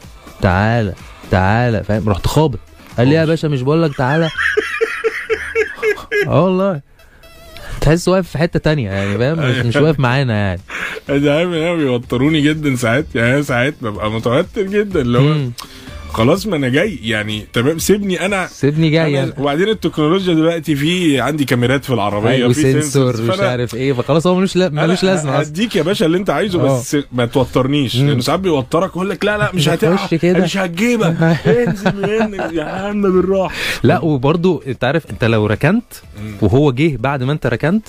تعال 0.42 0.94
تعال 1.30 1.84
فاهم؟ 1.84 2.08
رحت 2.08 2.26
خابط. 2.26 2.58
قال 2.98 3.08
لي 3.08 3.14
يا 3.14 3.24
باشا 3.24 3.46
مش 3.46 3.62
بقول 3.62 3.82
لك 3.82 3.96
تعالى. 3.96 4.28
آه 6.26 6.44
والله. 6.44 6.80
تحس 7.80 8.08
واقف 8.08 8.28
في 8.30 8.38
حتة 8.38 8.58
تانية 8.58 8.90
يعني 8.90 9.18
فاهم؟ 9.18 9.38
مش, 9.38 9.56
مش 9.66 9.76
واقف 9.76 10.00
معانا 10.00 10.34
يعني. 10.34 10.60
انت 11.10 11.26
عارف 11.28 11.48
إن 11.48 11.54
أنا 11.54 11.74
بيوتروني 11.74 12.40
جدا 12.40 12.76
ساعات 12.76 13.06
يعني 13.14 13.34
أنا 13.34 13.42
ساعات 13.42 13.74
ببقى 13.82 14.10
متوتر 14.10 14.62
جدا 14.62 15.00
اللي 15.00 15.18
هو. 15.18 15.36
خلاص 16.12 16.46
ما 16.46 16.56
أنا 16.56 16.68
جاي. 16.68 16.98
يعني 17.02 17.46
تمام 17.52 17.78
سيبني 17.78 18.26
أنا. 18.26 18.46
سيبني 18.46 18.90
جاي 18.90 19.00
أنا 19.02 19.08
يعني 19.18 19.32
وبعدين 19.38 19.68
التكنولوجيا 19.68 20.34
دلوقتي 20.34 20.74
في 20.76 21.20
عندي 21.20 21.44
كاميرات 21.44 21.84
في 21.84 21.94
العربية 21.94 22.30
أيوة، 22.30 22.52
في 22.52 22.82
sensors، 22.82 23.20
مش 23.20 23.40
عارف 23.40 23.74
إيه. 23.74 23.92
فخلاص 23.92 24.26
هو 24.26 24.34
ملوش 24.34 24.56
ملوش 24.56 25.02
لازمة 25.04 25.32
هديك 25.36 25.76
يا 25.76 25.82
باشا 25.82 26.06
اللي 26.06 26.18
أنت 26.18 26.30
عايزه 26.30 26.60
آه. 26.60 26.78
بس 26.80 26.96
ما 27.12 27.26
توترنيش. 27.26 27.96
لأنه 27.96 28.20
ساعات 28.20 28.40
بيوترك 28.40 28.90
يقول 28.90 29.10
لك 29.10 29.24
لا 29.24 29.38
لا 29.38 29.50
مش 29.54 29.68
هتعرف. 29.68 30.14
مش 30.24 30.56
هتجيبك. 30.56 31.16
انزل 31.46 32.28
من 32.30 32.56
يا 32.58 32.64
عم 32.64 33.02
بالراحة. 33.02 33.54
لا 33.82 34.00
وبرضو 34.00 34.62
أنت 34.66 34.84
عارف 34.84 35.10
أنت 35.10 35.24
لو 35.24 35.46
ركنت 35.46 35.84
وهو 36.42 36.72
جه 36.72 36.96
بعد 36.96 37.22
ما 37.22 37.32
أنت 37.32 37.46
ركنت 37.46 37.88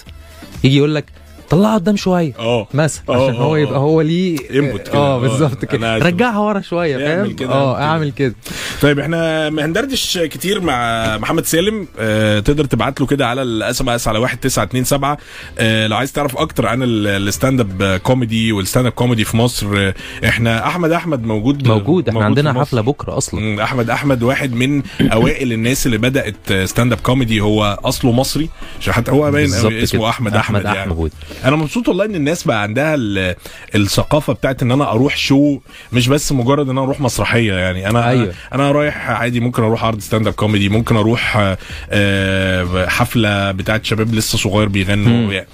يجي 0.63 0.77
يقول 0.77 0.95
لك 0.95 1.05
طلعها 1.51 1.73
قدام 1.75 1.95
شوية. 1.95 2.33
آه. 2.39 2.67
مثلا 2.73 3.03
آه، 3.09 3.23
عشان 3.23 3.35
هو 3.35 3.55
آه، 3.55 3.59
يبقى 3.59 3.75
آه. 3.75 3.77
هو 3.77 4.01
ليه 4.01 4.37
input 4.37 4.77
كده. 4.81 4.93
آه 4.93 5.19
بالظبط 5.19 5.65
كده. 5.65 5.97
رجعها 5.97 6.39
ورا 6.39 6.61
شوية 6.61 6.97
فاهم؟ 6.97 7.31
كده، 7.35 7.49
آه 7.51 7.81
أعمل 7.81 8.11
كده. 8.11 8.35
طيب 8.81 8.99
إحنا 8.99 9.47
هندردش 9.47 10.17
كتير 10.17 10.61
مع 10.61 11.17
محمد 11.17 11.45
سالم. 11.45 11.87
آه 11.99 12.39
تقدر 12.39 12.65
تبعت 12.65 13.01
له 13.01 13.07
كده 13.07 13.27
على 13.27 13.41
ال 13.41 13.81
SMS 13.81 14.07
على 14.07 14.17
1927 14.19 15.17
آه 15.59 15.87
لو 15.87 15.97
عايز 15.97 16.11
تعرف 16.11 16.37
أكتر 16.37 16.67
عن 16.67 16.83
ال- 16.83 17.07
الـ 17.27 17.59
stand-up 17.59 17.99
comedy 18.03 18.51
وال 18.51 18.85
stand-up 18.85 18.91
comedy 18.91 19.23
في 19.25 19.37
مصر 19.37 19.91
إحنا 20.25 20.67
أحمد 20.67 20.91
أحمد 20.91 21.23
موجود 21.23 21.67
موجود. 21.67 22.09
إحنا 22.09 22.25
عندنا 22.25 22.53
في 22.53 22.59
مصر. 22.59 22.67
حفلة 22.67 22.81
بكرة 22.81 23.17
أصلا. 23.17 23.63
أحمد 23.63 23.89
أحمد 23.89 24.23
واحد 24.23 24.53
من 24.53 24.81
أوائل 25.01 25.53
الناس 25.53 25.85
اللي 25.85 25.97
بدأت 25.97 26.53
stand-up 26.65 26.99
comedy 26.99 27.41
هو 27.41 27.79
أصله 27.83 28.11
مصري. 28.11 28.49
عشان 28.79 28.93
حتى 28.93 29.11
هو 29.11 29.31
باين 29.31 29.53
اسمه. 29.53 30.09
أحمد 30.09 30.33
أحمد, 30.35 30.35
أحمد 30.35 30.65
يعني. 30.65 30.79
أحمد 30.79 31.11
أنا 31.45 31.55
مبسوط 31.55 31.87
والله 31.87 32.05
ان 32.05 32.15
الناس 32.15 32.43
بقى 32.43 32.61
عندها 32.61 32.95
ال- 32.95 33.35
الثقافة 33.75 34.33
بتاعت 34.33 34.61
ان 34.63 34.71
أنا 34.71 34.91
أروح 34.91 35.17
show 35.17 35.59
مش 35.93 36.07
بس 36.07 36.31
مجرد 36.31 36.65
ان 36.65 36.77
أنا 36.77 36.83
أروح 36.83 37.01
مسرحية 37.01 37.53
يعني 37.53 37.89
أنا 37.89 38.09
أيوة. 38.09 38.33
أنا 38.53 38.71
رايح 38.71 39.09
عادي 39.09 39.39
ممكن 39.39 39.63
أروح 39.63 39.83
عرض 39.85 39.99
stand-up 39.99 40.33
comedy 40.33 40.69
ممكن 40.69 40.95
أروح 40.95 41.55
آه، 41.91 42.85
حفلة 42.87 43.51
بتاعت 43.51 43.85
شباب 43.85 44.13
لسه 44.15 44.37
صغير. 44.37 44.67
بيغنوا 44.67 45.33
يعني 45.33 45.47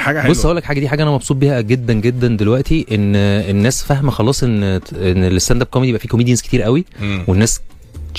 حاجة 0.00 0.20
حلوة 0.20 0.30
بص 0.34 0.44
أقول 0.44 0.56
لك 0.56 0.64
حاجة 0.64 0.80
دي 0.80 0.88
حاجة 0.88 1.02
أنا 1.02 1.10
مبسوط 1.10 1.36
بيها 1.36 1.60
جدا 1.60 1.92
جدا 1.92 2.28
دلوقتي 2.28 2.86
إن 2.92 3.16
الناس 3.16 3.82
فاهمة 3.82 4.10
خلاص 4.10 4.42
إن 4.42 4.62
إن 4.62 4.80
ال 5.24 5.62
stand-up 5.62 5.66
comedy 5.68 5.92
بقى 5.92 6.00
فيه 6.00 6.08
comedians 6.08 6.40
كتير 6.42 6.62
قوي 6.62 6.84
والناس 7.26 7.60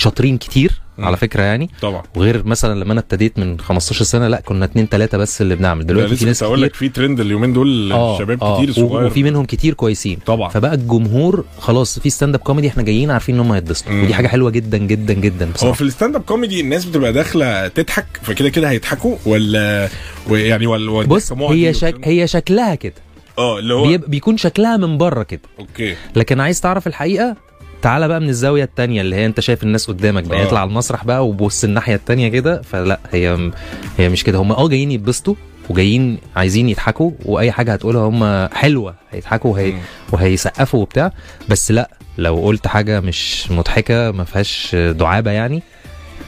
شاطرين 0.00 0.38
كتير 0.38 0.72
مم. 0.98 1.04
على 1.04 1.16
فكرة 1.16 1.42
يعني. 1.42 1.70
طبعا. 1.82 2.02
وغير 2.16 2.46
مثلا 2.46 2.80
لما 2.80 2.92
أنا 2.92 3.00
ابتديت 3.00 3.38
من 3.38 3.60
15 3.60 4.04
سنة 4.04 4.28
لا 4.28 4.40
كنا 4.40 4.64
اتنين 4.64 4.88
تلاتة 4.88 5.18
بس 5.18 5.40
اللي 5.42 5.56
بنعمل. 5.56 5.86
دلوقتي 5.86 6.04
دلوقتي 6.06 6.16
في 6.20 6.24
ناس 6.24 6.42
أقول 6.42 6.56
كتير 6.58 6.66
لك 6.68 6.74
في 6.74 6.88
ترند 6.88 7.20
اليومين 7.20 7.52
دول 7.52 7.92
آه 7.92 8.18
شباب 8.18 8.42
آه، 8.44 8.56
كتير 8.62 8.72
صغير. 8.74 9.06
وفي 9.06 9.22
منهم 9.22 9.44
كتير 9.44 9.74
كويسين. 9.74 10.18
طبعا. 10.26 10.48
فبقى 10.48 10.74
الجمهور 10.74 11.44
خلاص 11.58 11.98
في 11.98 12.10
stand-up 12.10 12.40
comedy 12.40 12.68
إحنا 12.68 12.82
جايين 12.82 13.10
عارفين 13.10 13.34
إن 13.34 13.40
هم 13.40 13.52
هيتبسطوا. 13.52 13.92
ودي 14.02 14.14
حاجة 14.14 14.28
حلوة 14.28 14.50
جدا 14.50 14.78
جدا 14.78 15.12
جدا 15.14 15.46
هو 15.46 15.52
بصراحة. 15.52 15.74
في 15.74 15.82
ال 15.82 16.16
stand-up 16.16 16.22
comedy 16.22 16.60
الناس 16.60 16.84
بتبقى 16.84 17.12
داخلة 17.12 17.68
تضحك 17.68 18.06
فكده 18.22 18.48
كده 18.48 18.70
هيضحكوا 18.70 19.16
ولا 19.26 19.88
يعني 20.30 20.66
ولا 20.66 21.06
بص 21.06 21.32
هي 21.32 21.74
شك... 21.74 22.00
هي 22.04 22.26
شكلها 22.26 22.74
كده. 22.74 22.94
آه 23.38 23.58
اللي 23.58 23.74
هو. 23.74 23.98
بيكون 24.08 24.36
شكلها 24.36 24.76
من 24.76 24.98
بره 24.98 25.22
كده. 25.22 25.40
okay. 25.58 25.94
لكن 26.16 26.40
عايز 26.40 26.60
تعرف 26.60 26.86
الحقيقة 26.86 27.36
تعالى 27.82 28.08
بقى 28.08 28.20
من 28.20 28.28
الزاوية 28.28 28.64
التانية 28.64 29.00
اللي 29.00 29.16
هي 29.16 29.26
انت 29.26 29.40
شايف 29.40 29.62
الناس 29.62 29.86
قدامك 29.86 30.24
بقى 30.24 30.38
آه. 30.40 30.42
يطلع 30.42 30.60
على 30.60 30.68
المسرح 30.68 31.04
بقى 31.04 31.28
وبص 31.28 31.64
الناحية 31.64 31.94
التانية 31.94 32.28
كده 32.28 32.62
فلا 32.62 33.00
هي 33.12 33.50
هي 33.98 34.08
مش 34.08 34.24
كده 34.24 34.38
هم 34.38 34.52
آه 34.52 34.68
جايين 34.68 34.90
يتبسطوا 34.92 35.34
وجايين 35.68 36.18
عايزين 36.36 36.68
يضحكوا 36.68 37.10
وأي 37.24 37.52
حاجة 37.52 37.72
هتقولها 37.72 38.02
هم 38.02 38.48
حلوة 38.54 38.94
هيضحكوا 39.10 39.52
وهي... 39.52 39.74
وهيسقفوا 40.12 40.80
وبتاع 40.80 41.12
بس 41.48 41.70
لا 41.70 41.90
لو 42.18 42.36
قلت 42.36 42.66
حاجة 42.66 43.00
مش 43.00 43.50
مضحكة 43.50 44.10
ما 44.10 44.24
فيهاش 44.24 44.74
دعابة 44.74 45.30
يعني 45.30 45.62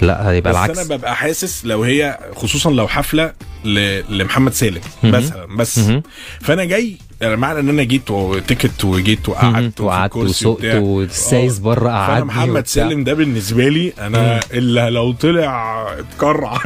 لا 0.01 0.31
هيبقى 0.31 0.51
بس 0.53 0.57
العكس 0.59 0.79
أنا 0.79 0.97
ببقى 0.97 1.17
حاسس 1.17 1.65
لو 1.65 1.83
هي 1.83 2.19
خصوصا 2.37 2.71
لو 2.71 2.89
حفلة. 2.89 3.33
لمحمد 3.65 4.53
سالم. 4.53 4.81
مثلا 5.03 5.47
بس. 5.57 5.81
فأنا 6.41 6.65
جاي 6.65 6.97
يعني 7.21 7.37
معنى 7.37 7.61
إن 7.61 7.69
أنا 7.69 7.83
جيت 7.83 8.11
و 8.11 8.21
ticket 8.21 8.85
وجيت 8.85 9.29
وقعدت 9.29 9.81
وقعدت 9.81 10.17
وسقت. 10.17 10.65
والسايس. 10.65 11.59
بره 11.59 11.89
قعدني 11.91 12.25
محمد. 12.25 12.67
سالم 12.67 13.05
ده 13.05 13.15
بالنسبة 13.15 13.69
لي 13.69 13.93
أنا 14.01 14.41
اللي 14.53 14.91
لو 14.91 15.13
طلع 15.13 15.87
اتكرع 15.99 16.59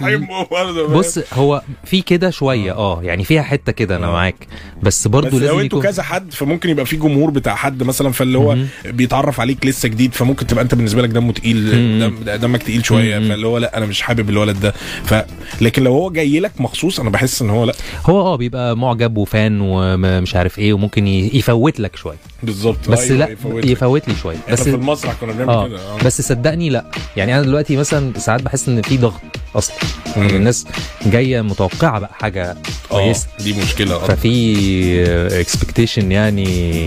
برضه 0.50 0.86
بص 0.88 1.18
هو 1.32 1.62
في 1.84 2.02
كده 2.02 2.30
شوية 2.30 2.72
آه 2.72 3.02
يعني 3.02 3.24
فيها 3.24 3.42
حتة 3.42 3.72
كده 3.72 3.96
أنا 3.96 4.06
آه. 4.06 4.10
معاك 4.12 4.46
بس 4.82 5.08
برضو 5.08 5.26
بس 5.26 5.34
لازم 5.34 5.46
لو 5.46 5.60
أنتوا 5.60 5.82
كذا 5.82 6.02
حد 6.02 6.32
فممكن 6.32 6.70
يبقى 6.70 6.86
في 6.86 6.96
جمهور 6.96 7.30
بتاع 7.30 7.54
حد 7.54 7.82
مثلا 7.82 8.12
فاللي 8.12 8.38
هو. 8.38 8.56
بيتعرف 8.84 9.40
عليك 9.40 9.66
لسه 9.66 9.88
جديد 9.88 10.14
فممكن 10.14 10.46
تبقى 10.46 10.64
أنت 10.64 10.74
بالنسبة 10.74 11.02
لك 11.02 11.08
دمه 11.10 11.32
تقيل 11.32 12.40
دمك 12.40 12.62
تقيل 12.62 12.84
شوية. 12.84 13.18
فاللي 13.18 13.46
هو 13.46 13.58
لأ 13.58 13.76
أنا 13.78 13.86
مش 13.86 14.02
حابب 14.02 14.30
الولد 14.30 14.60
ده 14.60 14.70
ف 15.04 15.14
لكن 15.60 15.82
لو 15.84 15.92
هو 15.92 16.10
جاي 16.10 16.35
لك 16.40 16.52
مخصوص؟ 16.60 17.00
أنا 17.00 17.10
بحس 17.10 17.42
إن 17.42 17.50
هو 17.50 17.64
لأ. 17.64 17.74
هو 18.06 18.20
آه 18.20 18.36
بيبقى 18.36 18.76
معجب 18.76 19.16
وفان 19.16 19.58
ومش 19.60 20.36
عارف 20.36 20.58
إيه 20.58 20.72
وممكن 20.72 21.06
يفوت 21.06 21.80
لك 21.80 21.96
شوية. 21.96 22.16
بالظبط. 22.42 22.88
بس 22.88 23.00
أيوة، 23.10 23.16
لأ 23.18 23.28
يفوت. 23.28 23.64
يفوت 23.64 24.08
لي 24.08 24.14
شوية. 24.22 24.36
بس 24.52 24.62
في 24.62 24.74
المسرح 24.74 25.14
كنا 25.20 25.32
بنعمل 25.32 25.50
آه 25.50 25.68
كده 25.68 25.78
آه. 25.78 25.98
بس 26.04 26.20
صدقني 26.20 26.68
لأ. 26.70 26.84
يعني 27.16 27.34
أنا 27.34 27.42
دلوقتي 27.42 27.76
مثلا 27.76 28.18
ساعات 28.18 28.42
بحس 28.42 28.68
إن 28.68 28.82
في 28.82 28.96
ضغط 28.96 29.20
أصلا. 29.56 29.76
يعني 30.16 30.36
الناس 30.36 30.66
جاية 31.06 31.40
متوقعة 31.40 31.98
بقى 32.00 32.10
حاجة 32.14 32.50
آه 32.50 32.56
كويسة. 32.88 33.26
دي 33.40 33.52
مشكلة 33.52 33.94
آه. 33.94 33.98
ففي 34.06 35.40
expectation 35.40 36.12
يعني 36.12 36.44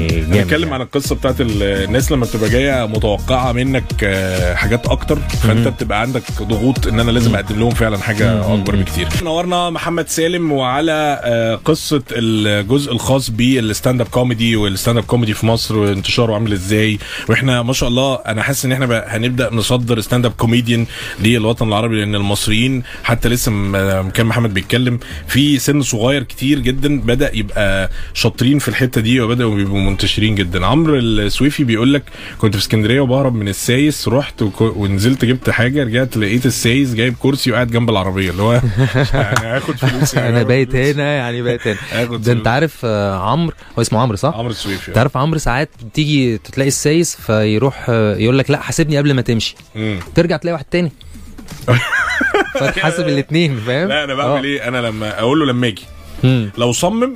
جامد 0.08 0.30
بنتكلم 0.30 0.62
يعني. 0.64 0.74
عن 0.76 0.82
القصة 0.82 1.16
بتاعت 1.16 1.42
ال- 1.42 1.64
الناس 1.64 2.12
لما 2.12 2.26
بتبقى 2.26 2.50
جاية 2.50 2.86
متوقعة 2.88 3.52
منك 3.52 3.84
آه، 4.04 4.56
حاجات 4.56 4.88
أكتر 4.88 5.16
فأنت. 5.16 5.68
بتبقى 5.68 6.02
عندك 6.02 6.24
ضغوط 6.42 6.88
إن 6.88 7.00
أنا 7.00 7.12
لازم 7.12 7.36
أقدم 7.36 7.60
لهم 7.60 7.70
فعلا 7.70 7.98
حاجة. 7.98 8.54
أكبر 8.54 8.76
بكتير. 8.76 9.08
نورنا 9.40 9.70
محمد 9.70 10.10
سالم 10.10 10.52
وعلى 10.52 11.22
آه، 11.24 11.56
قصة 11.56 12.02
الجزء 12.12 12.92
الخاص 12.92 13.30
بال 13.30 14.02
stand-up 14.02 14.08
comedy 14.08 14.56
وال 14.56 14.98
stand-up 14.98 15.04
comedy 15.04 15.34
في 15.34 15.46
مصر 15.46 15.78
وانتشاره 15.78 16.34
عامل 16.34 16.54
إزاي. 16.54 17.00
وإحنا 17.30 17.62
ما 17.64 17.74
شاء 17.74 17.90
الله 17.90 18.16
أنا 18.16 18.42
حاسس 18.44 18.66
ان 18.66 18.72
إحنا 18.72 19.04
هنبدأ 19.08 19.50
نصدر 19.54 20.02
stand-up 20.02 20.32
comedian 20.32 20.86
للوطن 21.24 21.68
العربي 21.68 21.96
لأن 22.00 22.16
المصريين 22.16 22.84
حتى 23.04 23.30
لسه 23.30 23.52
م- 23.52 24.10
كان 24.10 24.26
محمد 24.26 24.54
بيتكلم. 24.54 25.00
في 25.28 25.60
سن 25.60 25.82
صغير 25.82 26.24
كتير 26.24 26.60
جدا 26.60 27.00
بدأ 27.02 27.36
يبقى 27.36 27.90
شاطرين 28.14 28.60
في 28.60 28.68
الحتة 28.68 29.02
دي 29.02 29.22
وبدأوا 29.22 29.60
يبقوا 29.60 29.80
منتشرين 29.80 30.36
جدا. 30.36 30.66
عمرو 30.66 30.96
السويفي 30.96 31.64
بيقول 31.64 31.94
لك 31.94 32.04
كنت 32.38 32.56
في 32.56 32.62
اسكندرية 32.62 33.00
وبهرب 33.02 33.36
من 33.36 33.48
السايس 33.48 34.08
رحت 34.08 34.44
ونزلت 34.62 35.26
جبت 35.26 35.50
حاجة 35.50 35.84
رجعت 35.84 36.18
لقيت 36.18 36.46
السايس 36.46 36.94
جايب 36.94 37.16
كرسي 37.20 37.52
وقاعد 37.52 37.68
جنب 37.72 37.90
العربية. 37.90 38.30
اللي 38.30 38.42
هو 38.44 38.62
يعني 39.34 39.58
هاخد 39.58 39.76
فلوس 39.76 40.14
يعني 40.14 40.30
أنا 40.30 40.44
بايت. 40.44 40.76
هنا 40.76 41.16
يعني 41.16 41.42
بايت 41.42 41.68
هنا 41.68 41.78
ده 42.18 42.32
أنت. 42.32 42.48
عارف 42.48 42.82
آه، 42.84 43.20
عمرو 43.32 43.54
هو 43.78 43.82
اسمه 43.82 44.00
عمرو 44.02 44.16
صح؟ 44.18 44.34
عمرو 44.36 44.50
السويفي 44.52 44.88
أنت 44.88 44.98
عارف 44.98 45.18
عمرو 45.18 45.40
ساعات 45.40 45.70
تيجي 45.94 46.38
تلاقي 46.38 46.68
السايس 46.68 47.16
فيروح 47.16 47.86
آه، 47.90 48.16
يقول 48.16 48.38
لك 48.40 48.52
لا 48.52 48.60
حاسبني 48.62 48.98
قبل 48.98 49.14
ما 49.14 49.22
تمشي 49.22 49.56
مم. 49.76 50.00
ترجع 50.16 50.38
تلاقي 50.38 50.54
واحد 50.54 50.66
تاني 50.72 50.92
فتحاسب 52.60 53.08
الاثنين 53.08 53.60
فاهم؟ 53.60 53.88
لا 53.88 54.04
أنا 54.04 54.14
بعمل 54.16 54.44
إيه 54.44 54.68
أنا 54.68 54.78
لما 54.78 55.20
أقول 55.20 55.40
له 55.40 55.46
لما 55.46 55.68
أجي 55.68 55.84
لو 56.58 56.72
صمم 56.72 57.16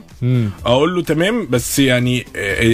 أقول 0.65 0.95
له 0.95 1.01
تمام 1.01 1.47
بس 1.49 1.79
يعني 1.79 2.25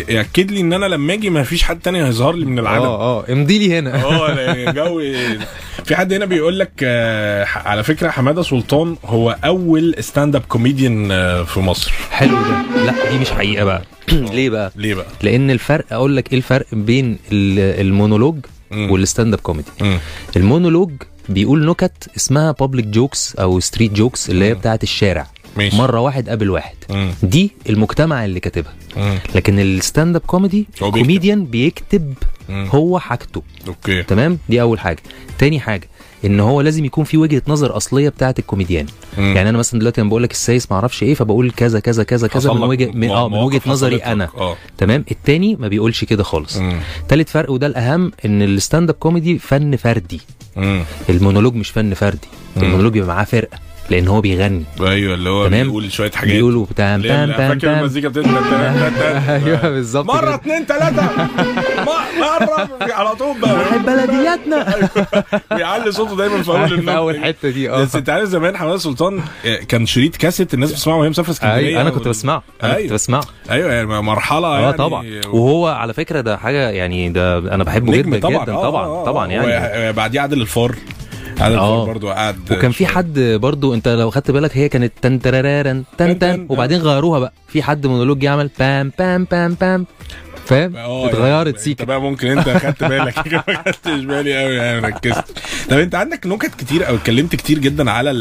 ياكد 0.09 0.51
لي 0.51 0.62
إن 0.62 0.74
أنا 0.74 0.86
لما 0.86 1.13
أجي 1.13 1.29
ما 1.29 1.43
فيش 1.43 1.63
حد 1.63 1.79
تاني 1.79 2.05
هيظهر 2.05 2.33
لي 2.36 2.45
من 2.45 2.59
العالم 2.59 2.86
آه 2.86 3.19
آه 3.19 3.33
امضي 3.33 3.59
لي 3.59 3.79
هنا 3.79 4.03
آه 4.05 4.33
لا، 4.33 4.71
جو 4.71 5.01
في 5.86 5.95
حد 5.95 6.13
هنا 6.13 6.25
بيقول 6.25 6.59
لك 6.59 6.71
آه، 6.83 7.45
على 7.55 7.83
فكرة 7.83 8.09
حمادة 8.09 8.41
سلطان 8.41 8.95
هو 9.05 9.38
أول 9.45 9.95
stand-up 10.00 10.41
comedian 10.48 11.12
آه، 11.12 11.43
في 11.43 11.59
مصر 11.59 11.91
حلو 12.12 12.36
ده 12.36 12.83
لا 12.86 13.12
دي 13.12 13.17
مش 13.19 13.31
حقيقة 13.31 13.63
بقى 13.63 13.81
ليه 14.36 14.50
بقى؟ 14.50 14.71
ليه 14.75 14.95
بقى؟ 14.95 15.05
لأن 15.21 15.51
الفرق 15.51 15.86
أقول 15.91 16.17
لك 16.17 16.31
إيه 16.31 16.38
الفرق 16.38 16.65
بين 16.71 17.12
ال- 17.31 17.81
المونولوج. 17.88 18.36
وال 18.72 19.34
stand-up 19.34 19.39
comedy. 19.39 19.67
المونولوج 20.36 20.91
بيقول 21.29 21.65
نكت 21.65 22.09
اسمها 22.17 22.51
public 22.51 22.86
jokes 22.86 23.36
أو 23.36 23.59
street 23.60 23.93
jokes 23.93 24.29
اللي 24.29 24.45
هي. 24.45 24.53
بتاعه 24.53 24.79
الشارع 24.83 25.27
ماشي 25.58 25.77
مرة 25.77 26.00
واحد 26.00 26.29
قابل 26.29 26.50
واحد 26.50 26.75
مم. 26.89 27.12
دي 27.24 27.51
المجتمع 27.70 28.25
اللي 28.25 28.39
كاتبها. 28.39 28.74
لكن 29.36 29.60
ال 29.60 30.15
stand-up 30.15 30.22
comedy. 30.22 30.67
comedian 30.79 31.46
بيكتب 31.46 32.13
مم. 32.50 32.68
هو 32.74 33.00
حاجته 33.00 33.41
okay 33.67 34.03
تمام 34.03 34.38
دي 34.50 34.62
أول 34.62 34.79
حاجة 34.79 34.98
تاني 35.38 35.60
حاجة 35.60 35.89
إن 36.25 36.39
هو 36.39 36.62
لازم 36.62 36.86
يكون 36.86 37.03
في 37.03 37.18
وجهة 37.18 37.41
نظر 37.48 37.77
أصلية 37.77 38.10
بتاعة 38.10 38.36
الكوميديان 38.39 38.86
مم. 39.18 39.36
يعني 39.36 39.50
أنا 39.50 39.58
مثلا 39.58 39.79
دلوقتي 39.79 40.01
لما 40.01 40.10
بقول 40.10 40.24
لك 40.24 40.32
السايس 40.32 40.72
ما 40.72 40.75
أعرفش 40.77 41.03
إيه 41.03 41.13
فبقول 41.13 41.51
كذا 41.51 41.79
كذا 41.79 42.03
كذا 42.03 42.27
كذا 42.27 42.53
من 42.53 42.63
وجهه 42.63 42.91
من 42.91 43.10
آه 43.10 43.29
من 43.29 43.38
وجهة 43.38 43.62
نظري. 43.68 43.96
أنا 43.98 44.29
آه 44.38 44.56
تمام 44.77 45.06
التاني 45.12 45.56
ما 45.56 45.68
بيقولش 45.68 46.03
كده 46.03 46.24
خالص 46.24 46.58
مم. 46.58 46.79
تالت 47.08 47.29
فرق 47.29 47.51
وده 47.51 47.68
الأهم 47.68 48.12
إن 48.25 48.41
ال 48.41 48.89
stand-up 48.89 48.96
comedy 48.96 49.39
فن 49.39 49.75
فردي 49.75 50.22
مم. 50.56 50.84
المونولوج 51.10 51.56
مش 51.56 51.70
فن 51.70 51.94
فردي. 51.94 52.27
المونولوج 52.58 52.94
بيبقى 52.94 53.08
معاه 53.15 53.24
فرقة 53.25 53.58
لأن 53.89 54.08
هو 54.08 54.22
بيغني. 54.22 54.63
أيوه 54.81 55.13
اللي 55.15 55.29
هو 55.29 55.48
تمام. 55.48 55.63
بيقول 55.67 55.91
شوية 55.91 56.12
حاجات. 56.12 56.34
بيقولوا 56.36 56.65
بتاع 56.65 56.96
اللي 56.96 57.08
بام 57.08 57.27
بام 57.29 57.38
فاكر 57.60 57.79
المزيكا 57.79 58.08
بتاعت 58.08 58.25
أيوه 59.43 59.69
بالظبط 59.69 60.05
مرة. 60.05 60.36
اتنين 60.36 60.65
تلاتة. 60.67 61.08
مرة 62.19 62.69
على 62.93 63.15
طول 63.15 63.39
بقى. 63.41 63.55
بحب 63.60 63.86
بلدياتنا. 63.86 64.75
بيعلي 65.55 65.91
صوته 65.91 66.15
دايما 66.17 66.41
في 66.43 66.51
أول 66.51 66.81
في 66.84 66.96
أول. 66.96 67.19
حتة 67.24 67.50
دي 67.50 67.69
آه. 67.69 67.81
بس 67.84 67.96
أنت 67.96 68.10
عارف 68.10 68.29
زمان 68.29 68.58
حمادة 68.58 68.77
سلطان 68.77 69.22
آه، 69.46 69.55
كان 69.55 69.86
شريط 69.86 70.15
كاسيت 70.15 70.53
الناس 70.53 70.72
بتسمعه 70.72 70.98
وهي 70.98 71.10
مسافرة 71.10 71.31
اسكندريه 71.31 71.67
أيوه 71.67 71.81
أنا 71.81 71.89
كنت 71.89 72.08
بسمعه 72.08 72.43
أنا 72.63 72.72
كنت 72.74 72.79
أيوة. 72.81 72.93
بسمعه. 72.93 73.24
أيوه 73.51 73.74
يعني 73.74 73.86
مرحلة 73.88 74.48
آه 74.48 74.60
يعني. 74.60 74.74
طبعا. 74.74 75.05
وهو 75.27 75.67
على 75.67 75.93
فكرة 75.93 76.22
ده 76.22 76.38
حاجة 76.38 76.69
يعني 76.69 77.10
ده 77.10 77.38
أنا 77.38 77.63
بحبه 77.63 77.91
نجم 77.93 78.10
جدا 78.15 78.19
طبعا. 78.29 78.43
جدا 78.43 78.53
آه، 78.53 78.63
طبعا 78.63 78.86
آه، 78.86 79.05
طبعا. 79.05 79.27
يعني 79.27 79.89
وبعديه 79.89 80.22
عادل 80.22 80.41
الفار 80.41 80.75
عادل 81.39 81.55
آه. 81.58 81.86
برضه 81.86 82.13
قعد 82.13 82.51
وكان 82.51 82.72
في. 82.72 82.86
حد 82.86 83.19
برضو 83.19 83.74
انت 83.74 83.88
لو 83.88 84.10
خدت 84.10 84.31
بالك 84.31 84.58
هي 84.58 84.69
كانت 84.69 84.93
تن 85.01 85.19
تن 85.98 86.19
تن 86.19 86.46
وبعدين 86.50 86.81
غيروها 86.81 87.19
بقى 87.19 87.34
في 87.48 87.63
حد 87.63 87.88
مونولوج 87.88 88.24
يعمل 88.24 88.50
بام 88.60 88.91
بام 89.00 89.24
بام 89.31 89.53
بام 89.62 89.86
فاهم؟ 90.50 90.75
آه 90.75 91.08
اتغيرت 91.10 91.48
يعني 91.48 91.58
سيكا 91.63 91.86
بقى 91.86 92.01
ممكن 92.01 92.27
انت 92.38 92.50
خدت 92.50 92.84
بالك. 92.84 93.34
ما 93.48 93.58
خدتش 93.65 94.03
بالي 94.06 94.44
قوي 94.44 94.56
يعني 94.56 94.79
ركزت. 94.79 95.24
طب 95.70 95.77
انت 95.79 95.96
عندك 95.96 96.27
نكت 96.27 96.56
كتير 96.56 96.88
أو 96.88 96.96
اتكلمت 96.96 97.36
كتير 97.36 97.60
جدا 97.60 97.91
على 97.91 98.12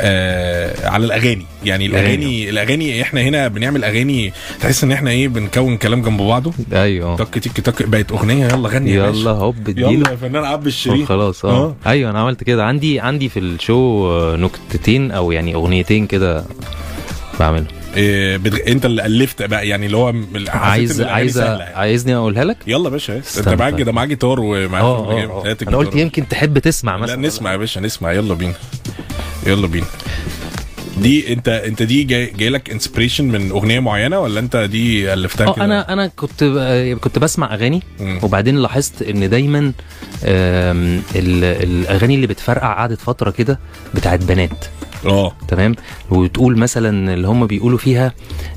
آه 0.00 0.88
على 0.88 1.04
الاغاني؟ 1.06 1.46
يعني 1.64 1.86
الاغاني. 1.86 2.50
الاغاني 2.50 3.02
إحنا 3.02 3.20
هنا 3.20 3.48
بنعمل 3.48 3.84
اغاني 3.84 4.32
تحس 4.60 4.84
ان 4.84 4.92
إحنا 4.92 5.10
إيه 5.10 5.28
بنكون 5.28 5.76
كلام 5.76 6.02
جنب 6.02 6.22
بعضه؟ 6.22 6.52
أيوه. 6.72 7.16
تك 7.16 7.38
تك 7.38 7.60
تك 7.60 7.88
بقت 7.88 8.12
اغنية 8.12 8.46
يلا 8.46 8.68
غني 8.68 8.90
يا 8.92 9.02
باشا. 9.06 9.18
يلا 9.18 9.30
هوب 9.30 9.68
اديله. 9.68 9.90
يلا 9.92 10.10
يا 10.10 10.16
فنان 10.16 10.44
عبد 10.44 10.66
الشريف. 10.66 11.08
خلاص 11.08 11.44
آه. 11.44 11.50
آه. 11.50 11.76
أيوه 11.86 12.10
أنا 12.10 12.20
عملت 12.20 12.44
كده. 12.44 12.64
عندي 12.64 13.00
عندي 13.00 13.28
في 13.28 13.38
الشو 13.38 14.10
آه، 14.10 14.36
نكتتين 14.36 15.10
أو 15.10 15.32
يعني 15.32 15.54
اغنيتين 15.54 16.06
كده 16.06 16.44
بعملهم. 17.40 17.77
إيه. 17.98 18.40
انت 18.68 18.86
اللي 18.86 19.06
ألفت 19.06 19.42
بقى 19.42 19.68
يعني 19.68 19.86
اللي 19.86 19.96
هو 19.96 20.06
عايز 20.48 21.00
الأغاني 21.00 21.14
عايز 21.14 21.38
يعني. 21.38 21.62
عايزني 21.62 22.16
أقولها 22.16 22.44
لك 22.44 22.56
يلا 22.66 22.84
يا 22.84 22.90
باشا 22.90 23.16
انت 23.38 23.48
معاك 23.48 23.74
طيب. 23.74 23.84
ده 23.86 23.92
معاه 23.92 24.06
جيتار 24.06 24.38
آه 24.40 24.58
جامد. 24.66 25.30
آه 25.30 25.42
هات 25.50 25.62
أنا 25.62 25.76
قلت. 25.76 25.94
يمكن 25.96 26.28
تحب 26.28 26.58
تسمع 26.58 26.96
لا 26.96 27.02
مثلا 27.02 27.16
نسمع 27.16 27.52
يا 27.52 27.56
باشا 27.56 27.80
نسمع 27.80 28.12
يلا 28.12 28.34
بينا 28.34 28.54
يلا 29.46 29.66
بينا 29.66 29.86
دي 30.98 31.32
انت 31.32 31.48
انت 31.48 31.82
دي 31.82 32.04
جاي, 32.04 32.26
جاي 32.38 32.48
لك 32.48 32.70
انسبريشن 32.70 33.24
من 33.24 33.50
أغنية 33.50 33.80
معينة 33.80 34.18
ولا 34.20 34.40
انت 34.40 34.56
دي 34.56 35.12
ألفتها 35.12 35.52
كده 35.52 35.64
أنا 35.64 35.92
أنا 35.92 36.06
كنت 36.06 36.44
كنت 37.00 37.18
بسمع 37.18 37.54
أغاني. 37.54 37.82
وبعدين 38.22 38.56
لاحظت 38.56 39.02
إن 39.02 39.30
دايما 39.30 39.72
الأغاني 41.16 42.14
اللي 42.14 42.26
بتفرقع 42.26 42.72
قعدت 42.72 43.00
فترة 43.00 43.30
كده 43.30 43.58
بتاعت 43.94 44.24
بنات 44.24 44.64
آه. 45.06 45.32
تمام؟ 45.48 45.74
وتقول 46.10 46.58
مثلا 46.58 47.14
اللي 47.14 47.28
هم 47.28 47.46
بيقولوا 47.46 47.78
فيها 47.78 48.12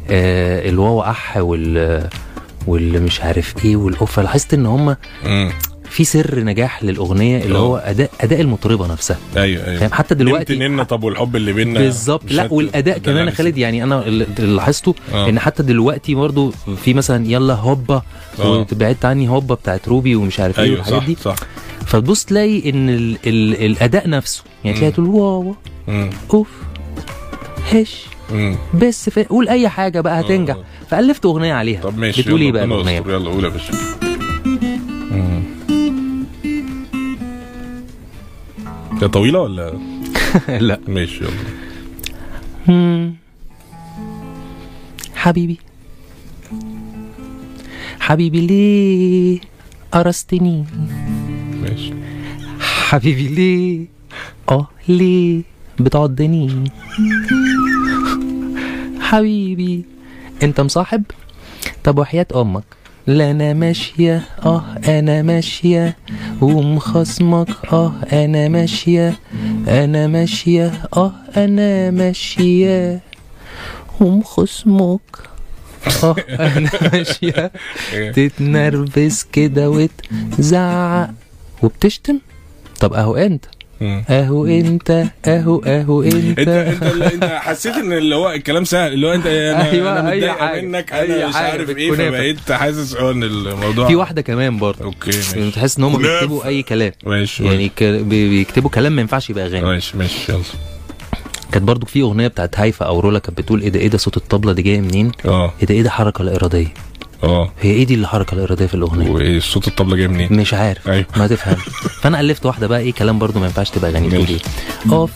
آه، 0.10 0.70
الواو 0.70 1.02
أح 1.02 1.38
وال 1.38 2.10
واللي 2.68 3.00
مش 3.00 3.22
عارف 3.22 3.66
إيه 3.66 3.76
والاوفا 3.76 4.22
لاحظت 4.22 4.54
إن 4.54 4.66
هم 4.66 4.96
في 5.90 6.04
سر 6.04 6.40
نجاح 6.40 6.84
للأغنية 6.84 7.44
اللي. 7.44 7.58
هو 7.58 7.78
أداء 7.78 8.10
أداء 8.22 8.42
المطربة 8.42 8.88
نفسها. 8.88 9.18
أيوه 9.38 9.68
أيوه. 9.68 9.80
فاهم؟ 9.80 9.92
حتى 9.94 10.16
دلوقتي 10.16 10.56
نمت 10.56 10.90
طب 10.90 11.04
والحب 11.04 11.36
اللي 11.36 11.54
بينا. 11.54 11.80
بالظبط. 11.80 12.32
لا 12.32 12.48
والأداء 12.54 12.98
كمان 12.98 13.28
يا 13.28 13.32
خالد 13.32 13.58
يعني 13.58 13.84
أنا 13.84 14.06
اللي 14.08 14.26
لاحظته 14.40 14.96
آه. 15.14 15.30
إن 15.30 15.40
حتى 15.40 15.64
دلوقتي 15.64 16.16
برضو 16.16 16.54
في 16.84 16.94
مثلا 16.94 17.28
يلا 17.28 17.54
هوبا 17.54 18.02
آه. 18.40 18.66
وبعدت 18.72 19.06
عني 19.06 19.30
هوبا 19.30 19.56
بتاعت 19.56 19.88
روبي 19.88 20.16
ومش 20.16 20.40
عارف 20.40 20.60
إيه 20.60 20.66
أيوه 20.66 20.78
والحاجات 20.78 21.04
دي. 21.04 21.18
صح. 21.22 21.36
فتبص 21.86 22.26
تلاقي 22.26 22.70
إن 22.70 22.90
ال 22.90 23.18
ال 23.28 23.66
الأداء 23.66 24.10
نفسه. 24.10 24.44
يعني 24.64 24.78
تلاقي. 24.78 24.92
تقول 24.92 25.08
واو. 25.08 25.56
مم. 25.88 26.10
أوف. 26.34 26.50
هش. 27.72 28.06
مم. 28.32 28.56
بس 28.74 29.10
في 29.10 29.24
قول 29.24 29.50
أي 29.50 29.70
حاجة 29.70 30.02
بقى 30.02 30.22
هتنجح. 30.22 30.56
آه. 30.56 30.64
فألفت 30.90 31.26
أغنية 31.26 31.54
عليها. 31.54 31.82
طب 31.82 31.98
ماشي 31.98 32.22
بتقول 32.22 32.42
يلا 32.42 32.48
إيه 32.48 32.52
بقى 32.54 32.64
الأغنية. 32.64 32.98
يلا 33.16 33.30
قول 33.30 33.44
يا 33.44 33.50
باشا. 33.50 33.74
مم. 35.12 35.44
هي 39.02 39.08
طويلة 39.08 39.40
ولا؟ 39.40 39.74
لا. 40.68 40.80
ماشي 40.88 41.24
يلا. 41.24 41.34
مم. 42.68 43.14
حبيبي. 45.16 45.58
حبيبي 48.00 48.48
ليه 48.48 49.40
قرصتني 49.92 50.66
ماشي. 51.62 51.94
حبيبي 52.60 53.28
ليه؟ 53.28 53.86
آه 54.50 54.68
ليه؟ 54.88 55.42
بتعضني 55.84 56.72
حبيبي 59.00 59.86
انت 60.44 60.62
مصاحب؟ 60.62 61.04
طب 61.84 62.00
وحياة 62.00 62.28
أمك؟ 62.36 62.64
لا 63.08 63.32
أنا 63.32 63.54
ماشية. 63.54 64.24
آه 64.46 64.64
أنا 64.88 65.22
ماشية. 65.22 65.98
ومخصمك 66.42 67.48
آه 67.74 67.94
أنا 68.14 68.48
ماشية. 68.48 69.20
أنا 69.68 70.08
ماشية. 70.08 70.72
آه 70.98 71.14
أنا 71.38 71.92
ماشية. 71.92 73.00
ومخصمك 74.00 75.02
آه 76.04 76.16
أنا 76.30 76.70
ماشية. 76.94 77.52
إيه؟ 77.94 78.12
تتنرفز 78.12 79.26
كده 79.34 79.70
وتزعق. 79.70 81.10
وبتشتم؟ 81.64 82.20
طب 82.80 82.94
أهو 82.94 83.16
أنت. 83.16 83.46
أهو 84.10 84.46
إنت 84.46 85.06
أهو 85.28 85.60
أهو 85.66 86.02
إنت. 86.04 86.40
إنت 86.40 86.84
إنت 86.84 87.24
حسيت 87.24 87.76
إن 87.76 87.94
اللي 87.94 88.16
هو 88.16 88.32
الكلام 88.32 88.64
سهل 88.66 88.94
اللي 88.94 89.08
هو 89.08 89.14
إنت 89.14 89.26
أنا 89.26 89.72
أيوة، 89.72 90.00
أنا 90.00 90.12
أي 90.12 90.18
متضايق 90.18 90.38
حاجة، 90.38 90.62
منك 90.62 90.94
أنا 90.94 91.28
مش 91.28 91.36
حاجة 91.36 91.52
عارف 91.52 91.70
إيه 91.70 91.76
بالكنافة. 91.90 92.10
فبقيت 92.18 92.52
حاسس 92.52 92.96
ان 92.96 93.24
الموضوع. 93.24 93.88
في 93.88 93.96
واحدة 93.96 94.22
كمان 94.22 94.58
برضه. 94.58 94.86
أوكي 94.86 95.12
يعني 95.12 95.46
ماشي 95.46 95.52
تحس 95.52 95.78
إن 95.78 95.84
هم. 95.84 95.98
بيكتبوا 95.98 96.46
أي 96.46 96.64
كلام. 96.64 96.92
ماشي 97.06 97.46
يعني 97.46 97.72
بيكتبوا 98.04 98.70
كلام 98.70 98.96
ما 98.96 99.02
ينفعش 99.02 99.30
يبقى 99.30 99.46
اغاني 99.46 99.66
ماشي 99.66 99.98
ماشي 99.98 100.32
يلا. 100.32 100.42
كانت 101.52 101.66
برضه 101.66 101.86
في 101.86 102.02
أغنية 102.02 102.28
بتاعت 102.28 102.60
هايفا 102.60 102.86
أو 102.86 103.00
رولا 103.00 103.20
كانت 103.20 103.38
بتقول 103.38 103.62
إيه 103.62 103.70
ده 103.70 103.80
إيه 103.80 103.88
ده 103.88 103.98
صوت 103.98 104.18
الطبلة 104.18 104.54
دي 104.54 104.62
جاية 104.62 104.82
منين؟ 104.82 105.12
آه. 105.26 105.54
إيه 105.62 105.66
ده 105.68 105.76
إيه 105.76 105.82
ده 105.82 105.88
الحركه 105.88 106.22
الاراديه 106.22 106.68
آه. 107.24 107.52
هي 107.62 107.72
إيه 107.72 107.86
دي 107.86 107.96
الحركة 107.96 108.34
الإرادية 108.36 108.66
في 108.66 108.74
الأغنية؟ 108.74 109.10
وإيه 109.12 109.40
صوت 109.40 109.68
الطبلة 109.68 109.96
جاي 109.96 110.08
منين؟ 110.08 110.34
مش 110.34 110.54
عارف. 110.54 110.88
أيوه. 110.88 111.06
ما 111.18 111.28
تفهم. 111.28 111.56
فأنا 112.02 112.20
ألفت 112.20 112.46
واحدة 112.46 112.68
بقى 112.68 112.80
إيه 112.80 112.94
كلام 112.94 113.20
برضو 113.20 113.40
ما 113.40 113.46
ينفعش 113.46 113.70
تبقى 113.70 113.92
اغاني 113.92 114.08
بتقول 114.08 114.22
ماشي. 114.22 114.34
إيه؟ 114.34 114.94
أوف 114.94 115.12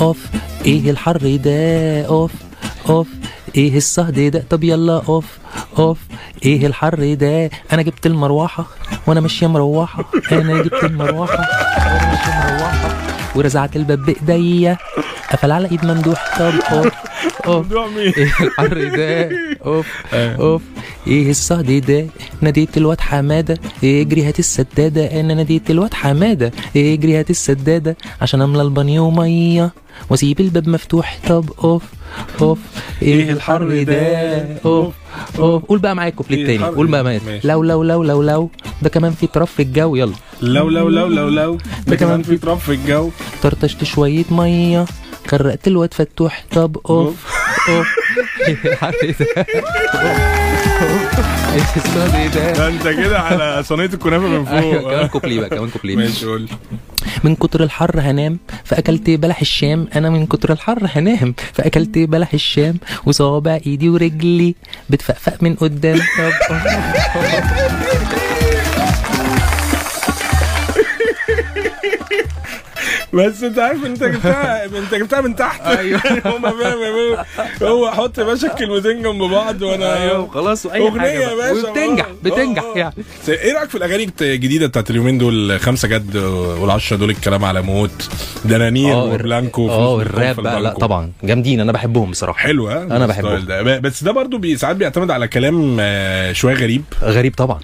أوف 0.00 0.18
إيه 0.66 0.90
الحر 0.90 1.36
ده؟ 1.36 2.02
أوف 2.06 2.32
أوف 2.88 3.08
إيه 3.56 3.76
الصهد 3.76 4.20
ده؟ 4.30 4.44
طب 4.50 4.64
يلا 4.64 5.02
أوف 5.08 5.38
أوف 5.78 5.98
إيه 6.44 6.66
الحر 6.66 7.14
ده؟ 7.14 7.50
أنا 7.72 7.82
جبت 7.82 8.06
المروحة 8.06 8.66
وأنا 9.06 9.20
ماشية 9.20 9.46
مروحة. 9.46 10.04
أنا 10.32 10.62
جبت 10.62 10.84
المروحة 10.84 11.38
وأنا 11.38 12.10
ماشية 12.10 12.56
مروحة 12.56 12.96
ورزعت 13.36 13.76
الباب 13.76 14.04
بايديا 14.04 14.76
قفل 15.32 15.50
على 15.52 15.70
إيد 15.70 15.84
ممدوح؟ 15.84 16.38
طب 16.38 16.52
أوف 16.72 16.92
أوف؟ 17.46 17.96
إيه 17.96 18.12
الحر 18.40 18.96
ده 18.96 19.30
اوف 19.66 19.86
أوف. 20.14 20.62
إيه 21.06 21.30
الصهد 21.30 21.86
ده 21.86 22.06
ناديت 22.40 22.76
الواد 22.76 23.00
حمادة. 23.00 23.58
اجري 23.84 24.24
هات 24.28 24.38
السدادة؟ 24.38 25.20
أنا 25.20 25.34
ناديت 25.34 25.70
الواد 25.70 25.94
حمادة. 25.94 26.52
اجري 26.76 27.18
هات 27.20 27.30
السدادة؟ 27.30 27.96
عشان 28.20 28.42
أملى 28.42 28.62
البانيو 28.62 29.10
ميه 29.10 29.72
وأسيب 30.10 30.40
الباب 30.40 30.68
مفتوح. 30.68 31.18
طب 31.28 31.50
أوف 31.64 31.82
أوف. 32.42 32.58
إيه 33.02 33.30
الحر 33.32 33.82
ده 33.82 34.58
أوف 34.64 34.94
أوف. 35.38 35.64
قول 35.64 35.78
بقى 35.78 35.94
معايا 35.94 36.10
الكوبليه 36.10 36.36
إيه 36.36 36.42
التاني. 36.42 36.58
الحر 36.58 36.74
قول 36.74 36.86
بقى؟ 36.86 37.04
معايا. 37.04 37.20
لو 37.44 37.62
لو 37.62 37.82
لو 37.82 38.02
لو 38.02 38.22
لو. 38.22 38.50
ده 38.82 38.88
كمان 38.88 39.12
في 39.12 39.26
طرف 39.26 39.52
في 39.52 39.62
الجو. 39.62 39.96
يلا. 39.96 40.12
لو 40.42 40.68
لو 40.68 40.88
لو 40.88 41.06
لو 41.06 41.28
لو. 41.28 41.58
ده 41.86 41.96
كمان 41.96 42.22
في 42.22 42.36
تراب 42.36 42.58
في 42.58 42.72
الجو. 42.72 43.10
طرطشت 43.42 43.84
شوية 43.84 44.24
مية. 44.30 44.84
غرقت 45.32 45.68
الواد 45.68 45.94
فتوح. 45.94 46.44
طب 46.50 46.78
أوف 46.90 47.26
أوف. 47.68 47.88
إيه 48.46 48.56
ده. 48.62 49.46
إيه 51.54 51.62
الصهد 51.76 52.30
ده. 52.34 52.52
ده 52.52 52.68
انت 52.68 52.88
كده 52.88 53.18
على 53.20 53.62
صينية 53.62 53.84
الكنافة 53.84 54.26
من 54.26 54.46
أيوه 54.48 54.82
كمان 54.82 54.98
فوق 55.00 55.06
كوبليه 55.06 55.40
بقى 55.40 55.48
كمان 55.50 55.68
كوبليه 55.70 55.96
ماشي 55.96 56.26
قول 56.26 56.48
من 57.24 57.34
كتر 57.36 57.62
الحر 57.62 58.00
هنام 58.00 58.38
فأكلت 58.64 59.10
بلح 59.10 59.40
الشام. 59.40 59.88
أنا 59.94 60.10
من 60.10 60.26
كتر 60.26 60.52
الحر 60.52 60.78
هنام 60.94 61.34
فأكلت 61.52 61.98
بلح 61.98 62.32
الشام. 62.34 62.78
وصوابع 63.06 63.58
إيدي 63.66 63.88
ورجلي 63.88 64.54
بتفقفق 64.90 65.42
من 65.42 65.54
قدام. 65.54 65.98
طب 66.18 66.32
بس 73.12 73.42
انت 73.42 73.58
عارف 73.58 73.86
انت 73.86 74.04
جبتها 74.04 74.64
انت 74.64 74.94
جبتها 74.94 75.20
من 75.20 75.36
تحت. 75.36 75.60
أيوه. 75.78 76.00
هم 76.36 76.46
هو 77.62 77.90
حط 77.90 78.18
يا 78.18 78.24
باشا 78.24 78.46
الكلمتين 78.52 79.02
جنب 79.02 79.22
بعض 79.22 79.62
وأنا 79.62 80.26
خلاص 80.34 80.66
وأي 80.66 80.80
أغنية 80.80 81.00
حاجة 81.00 81.10
يا. 81.30 81.34
باشا. 81.34 81.68
وبتنجح 81.68 82.04
آه، 82.06 82.14
بتنجح 82.22 82.62
آه، 82.62 82.74
آه. 82.74 82.78
يعني 82.78 82.94
إيه 83.28 83.52
رأيك 83.52 83.70
في 83.70 83.74
الأغاني 83.78 84.10
الجديدة 84.20 84.66
بتاعت 84.66 84.90
اليومين 84.90 85.18
دول؟ 85.18 85.60
خمسة 85.60 85.88
جد 85.88 86.16
والعشرة 86.16 86.96
دول 86.96 87.10
الكلام 87.10 87.44
على 87.44 87.62
موت. 87.62 88.10
دنانير 88.44 88.94
آه 88.94 89.04
وبلانكو 89.04 89.68
آه 89.70 90.00
الراب 90.02 90.40
بقى. 90.40 90.60
لا. 90.62 90.70
طبعا. 90.74 91.12
جامدين 91.24 91.60
أنا 91.60 91.72
بحبهم 91.72 92.10
بصراحة. 92.10 92.38
حلو 92.38 92.68
ها 92.68 92.82
أنا 92.82 93.06
بحبه. 93.06 93.34
الستايل 93.34 93.64
ده. 93.64 93.78
بس 93.78 94.04
ده 94.04 94.12
برضو 94.12 94.54
ساعات 94.56 94.76
بيعتمد 94.76 95.10
على 95.10 95.28
كلام 95.28 95.76
آه، 95.80 96.32
شوية 96.32 96.54
غريب. 96.54 96.84
غريب 97.02 97.34
طبعا. 97.34 97.60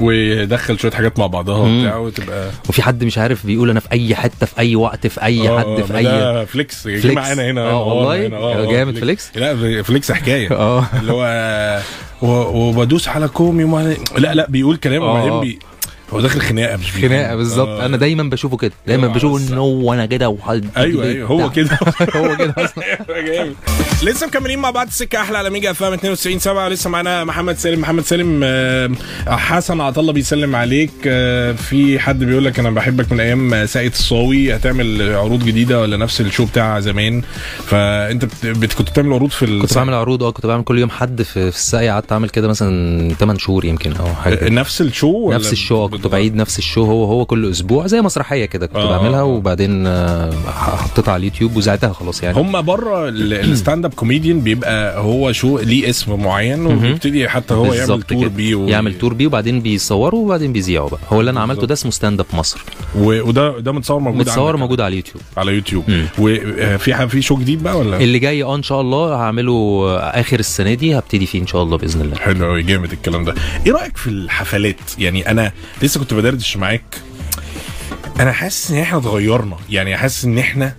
ويدخل 0.00 0.78
شوية 0.78 0.92
حاجات 0.92 1.18
مع 1.18 1.26
بعضها. 1.26 1.56
وبتاع 1.56 1.96
وتبقى 1.96 2.50
وفي 2.68 2.82
حد 2.82 3.04
مش 3.04 3.18
عارف 3.18 3.46
بيقول 3.46 3.70
أنا 3.70 3.80
في 3.80 3.92
أي 3.92 4.14
حتة 4.14 4.46
في 4.46 4.58
أي 4.58 4.76
وقت 4.76 5.06
في 5.06 5.24
أي 5.24 5.48
آه، 5.48 5.58
حد 5.58 5.66
آه، 5.66 5.82
في 5.82 5.96
أي 5.96 6.46
فليكس 6.46 6.88
جه. 6.88 7.12
معانا 7.12 7.50
هنا 7.50 7.60
آه 7.60 7.82
والله 7.82 8.26
آه، 8.26 8.62
آه، 8.62 8.72
جامد 8.72 8.98
فليكس 8.98 9.30
لا 9.34 9.82
فليكس 9.82 10.12
حكاية 10.12 10.52
آه 10.56 10.86
اللي 11.00 11.12
هو 11.12 11.80
وبدوس 12.22 13.08
على 13.08 13.28
كومي 13.28 13.64
وما 13.64 13.96
لا 14.18 14.34
لا 14.34 14.46
بيقول 14.50 14.76
كلام 14.76 15.02
آه. 15.02 15.10
وبعدين 15.10 15.40
بي 15.40 15.58
هو 16.12 16.20
داخل 16.20 16.40
خناقة 16.40 16.76
مش. 16.76 16.92
خناقة 16.92 17.36
بالظبط. 17.36 17.68
آه. 17.68 17.86
أنا 17.86 17.96
دايما 17.96 18.22
بشوفه 18.22 18.56
كده. 18.56 18.72
دايما 18.86 19.06
آه، 19.06 19.10
بشوفه 19.10 19.48
ان 19.52 19.58
هو 19.58 19.92
أنا 19.94 20.06
كده 20.06 20.28
وحد 20.28 20.64
أيوه 20.76 21.04
أيوه 21.04 21.28
هو 21.28 21.50
كده. 21.50 21.78
هو 22.16 22.36
كده 22.36 22.54
أصلا. 22.58 22.84
جامد. 23.26 23.54
لسه 24.02 24.26
مكملين 24.26 24.58
مع 24.58 24.70
بعض 24.70 24.86
السكه 24.86 25.20
أحلى 25.20 25.38
على 25.38 25.50
Mega 25.50 25.70
FM 25.70 25.92
92 25.92 26.38
7 26.38 26.68
لسه 26.68 26.90
معانا 26.90 27.24
محمد 27.24 27.56
سالم 27.58 27.80
محمد 27.80 28.04
سالم 28.04 28.40
آه، 28.44 28.90
حسن 29.26 29.80
عطا 29.80 30.00
الله 30.00 30.12
بيسلم 30.12 30.56
عليك. 30.56 30.90
آه، 31.06 31.52
في 31.52 31.98
حد 31.98 32.24
بيقول 32.24 32.44
لك 32.44 32.58
أنا 32.58 32.70
بحبك 32.70 33.12
من 33.12 33.20
أيام 33.20 33.66
ساقية 33.66 33.88
الصاوي. 33.88 34.56
هتعمل 34.56 35.14
عروض 35.14 35.44
جديدة 35.44 35.80
ولا 35.80 35.96
نفس 35.96 36.20
ال 36.20 36.25
show 36.25 36.44
بتاع 36.44 36.80
زمان؟ 36.80 37.22
فأنت 37.66 38.24
بت... 38.44 38.72
كنت 38.72 38.90
بتعمل 38.90 39.12
عروض 39.12 39.30
في 39.30 39.44
ال... 39.44 39.62
كنت 39.62 39.74
بعمل 39.74 39.94
عروض 39.94 40.22
آه 40.22 40.30
كنت 40.30 40.46
بعمل 40.46 40.64
كل 40.64 40.78
يوم 40.78 40.90
حد 40.90 41.22
في, 41.22 41.50
في 41.50 41.56
الساقية. 41.56 41.90
قعدت 41.92 42.12
أعمل 42.12 42.28
كده 42.28 42.48
مثلا 42.48 43.14
8 43.14 43.38
شهور 43.40 43.64
يمكن 43.64 43.92
أو 43.96 44.14
حاجة 44.14 44.34
كده. 44.34 44.50
نفس 44.50 44.80
ال 44.80 44.90
show 44.90 45.32
نفس 45.32 45.52
ال 45.52 45.58
show 45.58 45.84
آه، 45.84 45.88
كنت؟ 46.02 46.06
بعيد 46.12 46.34
نفس 46.36 46.58
ال 46.58 46.63
show 46.63 46.84
هو 46.84 47.04
هو 47.04 47.24
كل 47.24 47.50
أسبوع 47.50 47.86
زي 47.86 48.00
مسرحية 48.00 48.44
كده 48.44 48.66
كنت 48.66 48.76
آه، 48.76 48.98
بعملها 48.98 49.20
آه. 49.20 49.24
وبعدين 49.24 49.86
آه، 49.86 50.30
حطيتها 50.46 51.12
على 51.12 51.20
اليوتيوب 51.20 51.56
وزعتها 51.56 51.92
خلاص 51.92 52.22
يعني. 52.22 52.36
هم 52.38 52.62
بره 52.62 53.08
ال- 53.08 53.32
ال 53.32 53.84
stand-up 53.84 53.94
comedian 53.94 54.40
بيبقى 54.40 54.98
هو 55.00 55.32
show 55.32 55.58
ليه 55.58 55.90
اسم 55.90 56.20
معين 56.22 56.66
وبيبتدي 56.66 57.28
حتى 57.28 57.54
هو 57.54 57.72
يعمل 57.74 58.02
tour. 58.02 58.28
بيه 58.28 58.54
و... 58.54 58.68
يعمل 58.68 58.98
tour 58.98 59.14
بيه 59.14 59.26
وبعدين 59.26 59.60
بيصوروا 59.60 60.24
وبعدين 60.24 60.52
بيذيعوا 60.52 60.88
بقى. 60.88 61.00
هو 61.12 61.20
اللي 61.20 61.30
أنا 61.30 61.40
عملته. 61.40 61.66
ده 61.66 61.72
اسمه 61.74 61.90
stand-up 61.90 62.26
مصر. 62.34 62.58
و... 62.98 63.28
وده 63.28 63.58
ده 63.60 63.72
متصور 63.72 63.98
موجود 64.00 64.20
متصور 64.20 64.46
عندك؟ 64.48 64.60
موجود 64.60 64.80
على 64.80 64.88
اليوتيوب. 64.92 65.22
على 65.36 65.52
يوتيوب. 65.54 65.84
وفي 66.18 66.94
ح- 66.94 67.04
في 67.04 67.22
show 67.22 67.36
جديد 67.36 67.62
بقى 67.62 67.78
ولا؟ 67.78 67.96
اللي 68.00 68.18
جاي 68.18 68.42
آه 68.42 68.56
إن 68.56 68.62
شاء 68.62 68.80
الله 68.80 69.14
هعمله 69.14 69.52
آه، 69.88 69.98
آخر 69.98 70.38
السنة 70.40 70.74
دي 70.74 70.98
هبتدي 70.98 71.26
فيه 71.26 71.40
إن 71.42 71.46
شاء 71.46 71.62
الله 71.62 71.78
بإذن 71.78 72.00
الله. 72.00 72.16
حلو 72.16 72.46
قوي 72.46 72.62
جامد 72.62 72.92
الكلام 72.92 73.24
ده. 73.24 73.34
إيه 73.66 73.72
رأيك 73.72 73.96
في 73.96 74.10
الحفلات؟ 74.10 74.76
يعني 74.98 75.30
أنا 75.30 75.52
لسه 75.86 76.00
كنت 76.00 76.14
بدردش 76.14 76.56
معاك. 76.56 76.84
أنا 78.20 78.32
حاسس 78.32 78.70
إن 78.70 78.78
إحنا 78.78 78.98
اتغيرنا. 78.98 79.56
يعني 79.70 79.96
حاسس 79.96 80.24
إن 80.24 80.38
إحنا 80.38 80.74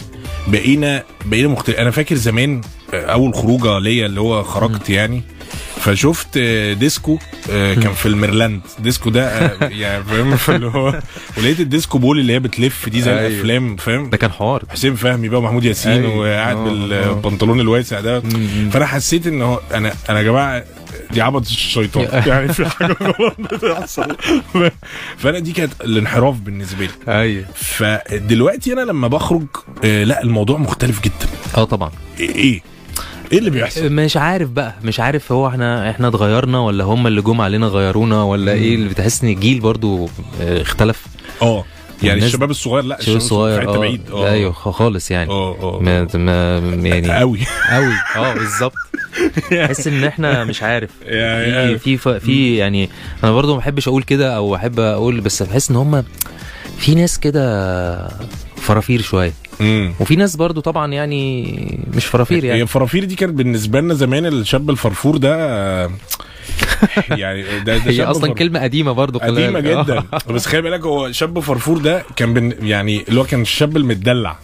بقينا 0.48 1.04
بقينا 1.26 1.48
مختلف 1.48 1.76
أنا 1.78 1.92
فاكر 1.92 2.16
زمان 2.16 2.62
آه، 2.94 3.06
أول 3.06 3.34
خروجة 3.34 3.80
ليا 3.80 4.06
اللي 4.06 4.22
هو 4.22 4.44
خرجت 4.44 4.90
يعني 4.90 5.22
فشفت 5.80 6.28
آه، 6.38 6.74
ديسكو 6.74 7.18
آه، 7.52 7.74
كان 7.74 7.94
في 7.94 8.06
الميرلاند. 8.06 8.62
ديسكو 8.80 9.10
ده 9.10 9.52
يعني 9.84 10.04
فاهم؟ 10.04 10.36
فاللي 10.36 10.68
هو 10.68 11.00
ولقيت 11.38 11.60
ال 11.60 11.66
disco 11.66 11.98
ball 11.98 12.20
اللي 12.20 12.34
هي 12.34 12.40
بتلف 12.40 12.90
دي 12.90 13.02
زي 13.02 13.12
أيوة. 13.12 13.28
الأفلام 13.28 13.76
فاهم؟ 13.76 14.10
ده 14.10 14.18
كان 14.18 14.32
حوار. 14.32 14.64
حسين 14.70 14.96
فهمي 14.96 15.30
بقى 15.30 15.40
ومحمود 15.40 15.66
ياسين 15.66 15.92
أيوة. 15.92 16.16
وقاعد 16.18 16.58
بالبنطلون 16.58 17.60
الواسع 17.60 18.00
ده. 18.00 18.20
فأنا 18.72 18.86
حسيت 18.86 19.28
إن 19.28 19.42
هو 19.42 19.60
أنا 19.74 19.94
أنا 20.10 20.20
يا 20.20 20.24
جماعة 20.24 20.64
دي 21.12 21.22
عبدة 21.22 21.42
الشيطان. 21.42 22.22
يعني 22.28 22.54
في 22.54 22.66
حاجة 22.70 22.96
غلط. 23.02 23.36
بتحصل 23.40 24.18
فأنا 25.18 25.40
دي 25.40 25.52
كانت 25.52 25.72
الانحراف 25.82 26.36
بالنسبة 26.36 26.86
لي. 26.86 26.92
أيوه 27.22 27.46
فدلوقتي 27.56 28.74
أنا 28.74 28.82
لما 28.82 29.08
بخرج 29.08 29.46
آه 29.84 30.04
لا 30.04 30.24
الموضوع 30.24 30.58
مختلف 30.58 31.02
جدا. 31.04 31.28
آه 31.58 31.64
طبعا. 31.64 31.92
إيه 32.20 32.36
إيه؟ 32.36 32.62
إيه 33.32 33.38
اللي 33.40 33.50
بيحصل؟ 33.50 33.92
مش 33.94 34.18
عارف 34.18 34.50
بقى. 34.50 34.76
مش 34.84 35.00
عارف 35.00 35.32
هو 35.32 35.48
إحنا 35.48 35.90
إحنا 35.90 36.08
اتغيرنا 36.08 36.60
ولا 36.60 36.84
هم 36.84 37.08
اللي 37.08 37.22
جم 37.22 37.42
علينا 37.42 37.68
غيرونا 37.68 38.24
ولا. 38.24 38.52
إيه؟ 38.52 38.76
اللي 38.76 38.90
بتحس 38.90 39.24
إن 39.24 39.30
الجيل 39.30 39.60
برضو 39.60 40.10
آه، 40.42 40.62
اختلف. 40.62 41.06
آه. 41.42 41.66
يعني 42.04 42.26
الشباب 42.26 42.52
الصغير 42.52 42.84
لا 42.84 43.00
الشباب 43.00 43.18
الصغير 43.18 43.62
في 43.62 43.68
حتة 43.68 43.80
بعيد 43.80 44.02
آه 44.12 44.30
أيوه 44.32 44.52
خالص 44.52 45.12
يعني. 45.12 45.30
آه 45.32 45.58
آه 45.62 45.80
ما 45.82 46.08
يعني 46.90 47.12
قوي. 47.20 47.40
قوي 47.72 47.94
آه 48.16 48.34
بالظبط. 48.34 48.74
تحس 49.52 49.88
إن 49.88 50.04
إحنا 50.04 50.44
مش 50.44 50.64
عارف. 50.64 50.90
يعني 51.06 51.78
في 51.78 51.98
في 51.98 52.20
في 52.20 52.56
يعني 52.58 52.90
أنا 53.24 53.32
برضو 53.32 53.52
ما 53.54 53.58
بحبش 53.60 53.88
أقول 53.88 54.04
كده 54.04 54.36
أو 54.36 54.56
أحب 54.56 54.80
أقول 54.80 55.22
بس 55.22 55.44
بحس 55.44 55.70
إن 55.70 55.76
هم 55.76 56.04
في 56.78 56.96
ناس 56.96 57.20
كده 57.20 58.08
فرافير 58.56 59.02
شوية. 59.02 59.34
امم 59.62 59.94
وفي 60.00 60.16
ناس 60.16 60.36
برضو 60.36 60.62
طبعا 60.62 60.94
يعني 60.94 61.54
مش 61.94 62.06
فرافير 62.06 62.44
يعني. 62.44 62.62
الفرافير 62.62 63.04
دي 63.06 63.16
كانت 63.16 63.34
بالنسبة 63.34 63.80
لنا 63.82 63.94
زمان 63.94 64.26
الشاب 64.26 64.70
الفرفور 64.70 65.18
ده 65.18 65.90
يعني 67.22 67.44
ده, 67.44 67.78
ده 67.78 67.92
هي 67.92 68.04
أصلا 68.04 68.28
فر- 68.30 68.34
كلمة 68.34 68.60
قديمة 68.64 68.92
برضو 68.92 69.20
قديمة 69.20 69.60
بالك. 69.60 69.86
جدا. 69.86 70.04
بس 70.30 70.46
خلي 70.46 70.62
بالك 70.62 70.82
هو 70.86 71.12
شاب 71.12 71.40
فرفور 71.40 71.78
ده 71.78 72.04
كان 72.16 72.34
بن 72.34 72.54
يعني 72.68 73.04
اللي 73.10 73.20
هو 73.20 73.24
كان 73.24 73.42
الشاب 73.42 73.78
المدلع 73.78 74.38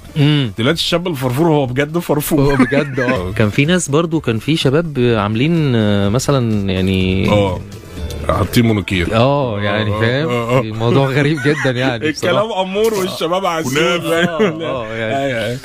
دلوقتي 0.58 0.80
الشاب 0.80 1.08
الفرفور 1.08 1.48
هو 1.48 1.66
بجد 1.66 1.98
فرفور 1.98 2.42
هو 2.42 2.56
بجد 2.56 3.00
آه. 3.00 3.32
كان 3.38 3.50
في 3.50 3.66
ناس 3.66 3.90
برضو 3.90 4.20
كان 4.20 4.40
في 4.40 4.56
شباب 4.58 5.16
عاملين 5.18 5.76
آه، 5.76 6.10
مثلا 6.10 6.70
يعني 6.72 7.30
آه 7.30 7.60
حاطين 8.28 8.66
مونوكير. 8.66 9.16
آه 9.16 9.60
يعني 9.62 9.92
آه، 9.96 10.00
فاهم؟ 10.00 10.30
آه، 10.30 10.58
آه. 10.58 10.62
الموضوع 10.62 11.08
غريب 11.08 11.38
جدا 11.46 11.72
يعني. 11.72 12.08
الكلام 12.10 12.52
أمور 12.52 12.94
والشباب 12.94 13.46
عسول 13.46 13.78
آه، 13.78 14.40
آه، 14.62 14.96
يعني. 14.96 15.58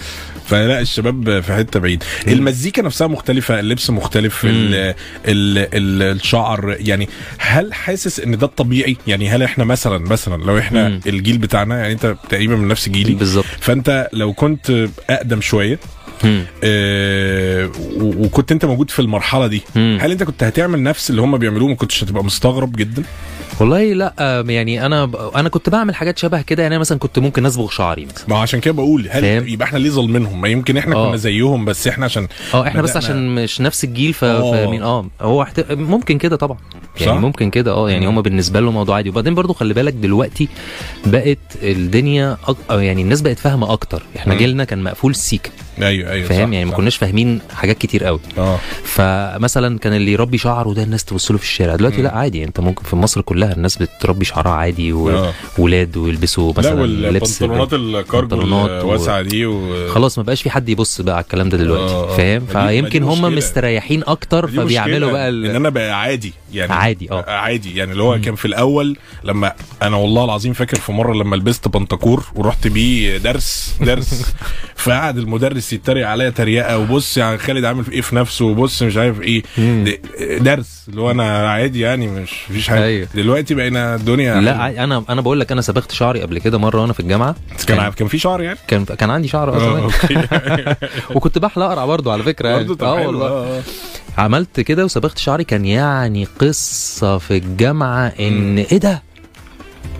فلا 0.48 0.80
الشباب 0.80 1.40
في 1.40 1.52
حتة 1.52 1.80
بعيد. 1.80 2.04
المزيكا 2.28 2.82
نفسها 2.82 3.06
مختلفة 3.06 3.60
اللبس 3.60 3.90
مختلف 3.90 4.44
ال 4.44 4.74
ال 4.74 4.94
ال 5.26 6.02
الشعر. 6.02 6.76
يعني 6.80 7.08
هل 7.38 7.74
حاسس 7.74 8.20
إن 8.20 8.38
ده 8.38 8.46
الطبيعي؟ 8.46 8.96
يعني 9.06 9.28
هل 9.28 9.42
إحنا 9.42 9.64
مثلا 9.64 9.98
مثلا 9.98 10.42
لو 10.42 10.58
إحنا 10.58 10.88
مم. 10.88 11.00
الجيل 11.06 11.38
بتاعنا 11.38 11.78
يعني 11.78 11.92
أنت 11.92 12.16
تقريبا 12.28 12.56
من 12.56 12.68
نفس 12.68 12.88
جيلي. 12.88 13.14
بالظبط. 13.14 13.44
فأنت 13.60 14.08
لو 14.12 14.32
كنت 14.32 14.88
أقدم 15.10 15.40
شوية. 15.40 15.78
آه، 16.64 17.70
وكنت 18.00 18.52
أنت 18.52 18.64
موجود 18.64 18.90
في 18.90 18.98
المرحلة 18.98 19.46
دي 19.46 19.62
مم. 19.76 19.98
هل 20.00 20.10
أنت 20.10 20.22
كنت 20.22 20.42
هتعمل 20.42 20.82
نفس 20.82 21.10
اللي 21.10 21.22
هم 21.22 21.38
بيعملوه؟ 21.38 21.68
ما 21.68 21.74
كنتش 21.74 22.04
هتبقى 22.04 22.24
مستغرب 22.24 22.76
جدا؟ 22.76 23.02
والله 23.60 23.92
لا 23.92 24.44
يعني 24.48 24.86
أنا 24.86 25.10
أنا 25.34 25.48
كنت 25.48 25.68
بعمل 25.68 25.94
حاجات 25.94 26.18
شبه 26.18 26.42
كده 26.42 26.62
يعني 26.62 26.74
أنا 26.74 26.80
مثلا 26.80 26.98
كنت 26.98 27.18
ممكن 27.18 27.46
اصبغ 27.46 27.70
شعري 27.70 28.04
مثلا 28.06 28.24
ما 28.28 28.38
عشان 28.38 28.60
كده 28.60 28.74
بقول 28.74 29.08
هل 29.10 29.22
فاهم. 29.22 29.48
يبقى 29.48 29.66
إحنا 29.68 29.78
ليه 29.78 29.90
ظالمينهم 29.90 30.40
ما 30.40 30.48
يمكن 30.48 30.76
إحنا 30.76 30.96
آه. 30.96 31.08
كنا 31.08 31.16
زيهم 31.16 31.64
بس 31.64 31.86
إحنا 31.86 32.04
عشان 32.04 32.28
آه 32.54 32.66
إحنا 32.66 32.82
بس 32.82 32.96
عشان 32.96 33.34
مش 33.34 33.60
نفس 33.60 33.84
الجيل 33.84 34.12
ف... 34.12 34.24
آه. 34.24 34.66
فمين 34.66 34.82
آه 34.82 35.06
هو 35.20 35.42
احت... 35.42 35.72
ممكن 35.72 36.18
كده 36.18 36.36
طبعا 36.36 36.58
يعني 37.00 37.12
صح؟ 37.12 37.18
ممكن 37.18 37.50
كده 37.50 37.72
آه 37.72 37.90
يعني. 37.90 38.06
هم 38.06 38.20
بالنسبة 38.22 38.60
له 38.60 38.70
موضوع 38.70 38.96
عادي 38.96 39.08
وبعدين 39.08 39.34
برضو 39.34 39.52
خلي 39.52 39.74
بالك 39.74 39.92
دلوقتي 39.92 40.48
بقت 41.06 41.38
الدنيا 41.62 42.36
أك... 42.48 42.56
أو 42.70 42.78
يعني 42.78 43.02
الناس 43.02 43.20
بقت 43.20 43.38
فاهمة 43.38 43.72
أكتر 43.72 44.02
إحنا 44.16 44.32
مم. 44.32 44.38
جيلنا 44.38 44.64
كان 44.64 44.82
مقفول 44.82 45.14
سيكا 45.14 45.50
أيوه 45.82 46.10
أيوه 46.10 46.28
فاهم 46.28 46.52
يعني 46.52 46.64
ما. 46.64 46.76
كناش 46.76 46.96
فاهمين 46.96 47.40
حاجات 47.54 47.78
كتير 47.78 48.04
قوي 48.04 48.20
آه 48.38 48.58
فمثلا 48.84 49.78
كان 49.78 49.92
اللي 49.92 50.12
يربي 50.12 50.38
شعره 50.38 50.72
ده 50.72 50.82
الناس 50.82 51.04
تبص 51.04 51.30
له 51.30 51.38
في 51.38 51.44
الشارع 51.44 51.76
دلوقتي. 51.76 52.02
لا 52.02 52.14
عادي 52.14 52.44
انت 52.44 52.60
ممكن 52.60 52.84
في 52.84 52.96
مصر 52.96 53.20
كلها 53.20 53.52
الناس 53.52 53.76
بتربي 53.76 54.24
شعرها 54.24 54.52
عادي 54.52 54.92
آه. 54.92 55.32
وولاد 55.58 55.96
ويلبسوا 55.96 56.52
لا 56.52 56.58
مثلا 56.58 56.86
لبس 56.86 57.42
والبنطلونات 57.42 57.74
الكارجو 57.74 58.40
الواسعة 58.66 59.22
دي 59.22 59.46
و... 59.46 59.88
خلاص 59.88 60.18
ما 60.18 60.24
بقاش 60.24 60.42
في 60.42 60.50
حد 60.50 60.68
يبص 60.68 61.00
بقى 61.00 61.14
على 61.14 61.22
الكلام 61.22 61.48
ده 61.48 61.56
دلوقتي 61.58 61.94
آه، 61.94 62.12
آه. 62.12 62.16
فاهم 62.16 62.46
ما 62.54 62.70
دي 62.70 62.82
فيمكن 62.82 63.02
هم. 63.02 63.34
مستريحين 63.34 64.02
أكتر 64.06 64.46
فبيعملوا 64.46 65.12
بقى 65.12 65.28
إن 65.28 65.44
ال... 65.44 65.56
أنا 65.56 65.68
بقى 65.68 66.00
عادي 66.00 66.32
يعني 66.52 66.72
عادي 66.72 67.10
آه 67.10 67.30
عادي 67.30 67.76
يعني 67.76 67.92
اللي 67.92 68.02
هو. 68.02 68.20
كان 68.20 68.34
في 68.34 68.44
الأول 68.44 68.96
لما 69.24 69.52
أنا 69.82 69.96
والله 69.96 70.24
العظيم 70.24 70.52
فاكر 70.52 70.76
في 70.76 70.92
مرة 70.92 71.14
لما 71.14 71.36
لبست 71.36 71.68
بنطكور 71.68 72.24
ورحت 72.34 72.66
بيه 72.66 73.16
درس 73.16 73.74
درس 73.80 74.34
فقعد 74.76 75.18
المدرس 75.18 75.67
يتريق 75.72 76.08
عليا 76.08 76.30
تريقة 76.30 76.78
وبص 76.78 77.16
يا 77.16 77.36
خالد 77.36 77.64
عامل 77.64 77.84
في 77.84 77.92
إيه 77.92 78.00
في 78.00 78.16
نفسه 78.16 78.44
وبص 78.44 78.82
مش 78.82 78.96
عارف 78.96 79.20
إيه. 79.20 79.42
درس 80.38 80.84
اللي 80.88 81.00
هو 81.00 81.10
أنا 81.10 81.48
عادي 81.50 81.80
يعني 81.80 82.06
مش 82.06 82.30
مفيش 82.50 82.68
حاجة. 82.68 82.84
أيوة. 82.84 83.08
دلوقتي 83.14 83.54
بقينا 83.54 83.94
الدنيا 83.94 84.40
لا 84.40 84.56
عادي، 84.56 84.84
أنا 84.84 85.04
أنا 85.08 85.20
بقول 85.20 85.40
لك 85.40 85.52
أنا 85.52 85.60
صبغت 85.60 85.92
شعري 85.92 86.22
قبل 86.22 86.38
كده 86.38 86.58
مرة 86.58 86.80
وأنا 86.80 86.92
في 86.92 87.00
الجامعة. 87.00 87.34
كان 87.66 87.90
كان 87.92 88.08
في 88.08 88.18
شعر 88.18 88.42
يعني؟ 88.42 88.58
كان 88.68 88.84
كان 88.84 89.10
عندي 89.10 89.28
شعر 89.28 89.54
آه، 89.54 89.56
أصلا 89.56 89.82
أوكي. 89.84 90.28
وكنت 91.16 91.38
بحلق 91.38 91.66
أقرع 91.66 91.86
برضه 91.86 92.12
على 92.12 92.22
فكرة 92.22 92.48
يعني. 92.48 92.76
آه 92.82 93.06
والله. 93.06 93.26
آه، 93.26 93.58
آه. 93.58 93.62
عملت 94.18 94.60
كده 94.60 94.84
وصبغت 94.84 95.18
شعري. 95.18 95.44
كان 95.44 95.64
يعني 95.64 96.24
قصة 96.40 97.18
في 97.18 97.36
الجامعة 97.36 98.12
إن 98.20 98.58
إيه 98.58 98.78
ده؟ 98.78 99.02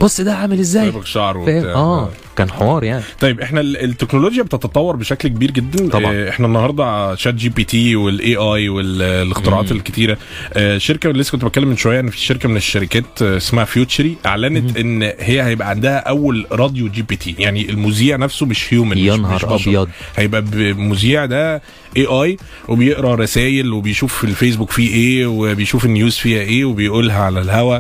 بص 0.01 0.21
ده 0.21 0.35
عامل 0.35 0.59
إزاي؟ 0.59 0.93
صابغ 0.93 1.05
شعر 1.05 1.35
فاهم؟ 1.47 1.59
وبتاع. 1.59 1.75
آه. 1.75 2.11
كان 2.39 2.51
حوار 2.51 2.85
يعني 2.85 3.03
طيب 3.21 3.41
إحنا 3.41 3.61
ال- 3.61 3.85
التكنولوجيا 3.85 4.43
بتتطور 4.43 4.97
بشكل 4.97 5.29
كبير 5.29 5.51
جدا 5.51 5.89
طبعا. 5.89 6.13
آه، 6.15 6.29
إحنا 6.31 6.47
النهارده 6.47 7.15
ChatGPT 7.15 7.97
وال 7.97 8.37
AI 8.37 8.69
والإختراعات 8.69 9.73
مم. 9.73 9.79
الكتيرة 9.79 10.19
آه، 10.55 10.79
شركة 10.79 11.11
لسه 11.11 11.33
كنت 11.33 11.45
بتكلم 11.45 11.69
من 11.69 11.77
شوية 11.77 12.01
إن 12.01 12.11
في 12.11 12.19
شركة 12.19 12.49
من 12.49 12.57
الشركات 12.57 13.23
آه، 13.23 13.37
اسمها 13.37 13.65
Futuri 13.65 14.17
أعلنت 14.27 14.77
إن 14.77 15.03
هي 15.03 15.43
هيبقى 15.43 15.69
عندها 15.71 15.97
أول 15.99 16.47
Radio 16.53 16.89
GPT 16.89 17.35
يعني 17.39 17.71
المذيع 17.71 18.17
نفسه 18.17 18.47
مش 18.47 18.75
human 18.75 18.99
يا 18.99 19.13
مش, 19.17 19.21
نهار. 19.21 19.55
أبيض 19.55 19.89
هيبقى 20.17 20.43
مذيع 20.75 21.25
ده 21.25 21.63
AI 21.97 22.37
وبيقرأ 22.69 23.15
رسائل 23.15 23.73
وبيشوف 23.73 24.15
في 24.19 24.25
الفيسبوك 24.25 24.71
فيه 24.71 24.95
إيه 24.95 25.27
وبيشوف 25.27 25.85
ال 25.85 25.91
news 25.91 26.17
فيها 26.17 26.41
إيه 26.41 26.65
وبيقولها 26.65 27.23
على 27.23 27.41
الهوا؟ 27.41 27.79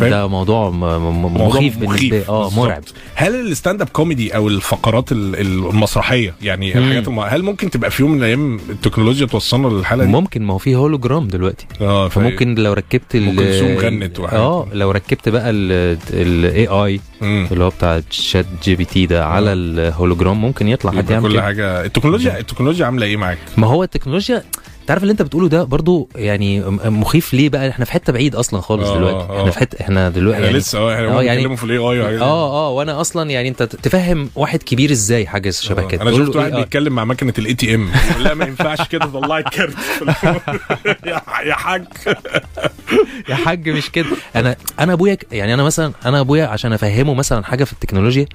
ده 0.00 0.26
موضوع 0.28 0.70
مخيف 0.70 1.76
بالنسبة 1.78 2.24
آه. 2.28 2.50
مرعب 2.56 2.82
هل 3.14 3.34
ال 3.50 3.80
stand-up 3.82 3.88
comedy 3.88 4.36
أو 4.36 4.48
الفقرات 4.48 5.12
ال- 5.12 5.36
ال- 5.40 5.68
المسرحية 5.70 6.34
يعني 6.42 6.74
مم. 6.74 6.78
الحاجات 6.82 7.08
الم... 7.08 7.20
هل 7.20 7.42
ممكن 7.42 7.70
تبقى 7.70 7.90
في 7.90 8.02
يوم 8.02 8.10
من 8.12 8.18
الأيام 8.18 8.60
التكنولوجيا 8.70 9.26
توصلنا 9.26 9.66
للحالة 9.68 10.04
دي؟ 10.04 10.10
ممكن 10.10 10.42
ما 10.42 10.54
هو 10.54 10.58
في 10.58 10.74
هولوجرام 10.76 11.28
دلوقتي 11.28 11.66
آه 11.80 12.08
فممكن 12.08 12.54
لو 12.54 12.72
ركبت 12.72 13.14
أم 13.14 13.36
كلثوم 13.36 13.76
غنت. 13.78 14.20
آه 14.20 14.66
لو 14.72 14.90
ركبت 14.90 15.28
بقى 15.28 15.50
ال 15.50 16.66
AI. 16.66 17.00
اللي 17.22 17.64
هو 17.64 17.68
بتاع 17.70 18.00
ChatGPT 18.10 19.06
ده 19.06 19.26
على 19.26 19.52
الهولوجرام 19.52 20.40
ممكن 20.40 20.68
يطلع 20.68 20.92
حد 20.92 21.10
يعمل 21.10 21.32
كل 21.32 21.40
حاجة 21.40 21.84
التكنولوجيا 21.84 22.38
التكنولوجيا 22.38 22.86
عاملة 22.86 23.06
إيه 23.06 23.16
معاك؟ 23.16 23.38
ما 23.56 23.66
هو 23.66 23.82
التكنولوجيا 23.82 24.42
انت 24.82 24.90
عارف 24.90 25.02
اللي 25.02 25.12
انت 25.12 25.22
بتقوله 25.22 25.48
ده 25.48 25.62
برضو 25.64 26.08
يعني 26.16 26.60
مخيف 26.84 27.34
ليه 27.34 27.48
بقى؟ 27.48 27.68
إحنا 27.68 27.84
في 27.84 27.92
حتة 27.92 28.12
بعيد 28.12 28.34
أصلا 28.34 28.60
خالص 28.60 28.88
آه، 28.88 28.96
دلوقتي. 28.96 29.16
آه. 29.32 29.40
إحنا 29.40 29.50
في 29.50 29.58
حتة 29.58 29.80
إحنا 29.80 30.10
دلوقتي 30.10 30.36
إحنا 30.36 30.46
يعني 30.46 30.58
لسه 30.58 30.78
آه 30.78 30.94
إحنا 30.94 31.06
آه، 31.06 31.18
آه 31.18 31.22
يعني- 31.22 31.56
في 31.56 31.64
ال 31.64 31.78
AI 31.78 32.18
آه 32.20 32.22
آه 32.22 32.70
وأنا 32.70 33.00
أصلا 33.00 33.30
يعني 33.30 33.48
أنت 33.48 33.62
تفهم 33.62 34.30
واحد 34.36 34.62
كبير 34.62 34.90
إزاي 34.90 35.26
حاجة 35.26 35.50
شبه 35.50 35.86
كده. 35.86 36.02
أنا 36.02 36.12
شفت 36.12 36.36
واحد 36.36 36.48
إيه، 36.52 36.56
آه، 36.58 36.62
بيتكلم 36.62 36.92
مع 36.92 37.04
مكنة 37.04 37.32
ال 37.38 37.54
ATM 37.54 37.88
لا 38.20 38.34
ما 38.34 38.44
ينفعش 38.44 38.88
كده 38.88 39.06
طلعي 39.06 39.40
الكارت 39.40 39.74
يا 41.46 41.54
حاج. 41.54 41.84
يا 43.28 43.34
حاج 43.34 43.68
مش 43.68 43.90
كده. 43.90 44.06
أنا 44.36 44.56
أنا 44.80 44.92
أبويا 44.92 45.16
يعني 45.32 45.54
أنا 45.54 45.62
مثلا 45.62 45.92
أنا 46.06 46.20
أبويا 46.20 46.46
عشان 46.46 46.72
أفهمه 46.72 47.14
مثلا 47.14 47.44
حاجة 47.44 47.64
في 47.64 47.72
التكنولوجيا 47.72 48.26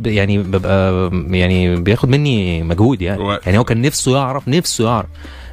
يعني 0.00 0.38
ببقى 0.38 1.10
يعني 1.30 1.76
بياخد 1.76 2.08
مني 2.08 2.62
مجهود 2.62 3.02
يعني. 3.02 3.38
يعني 3.46 3.58
هو 3.58 3.64
كان 3.64 3.82
نفسه 3.82 4.16
يعرف 4.16 4.48
نفسه 4.48 4.84
يعرف. 4.84 5.06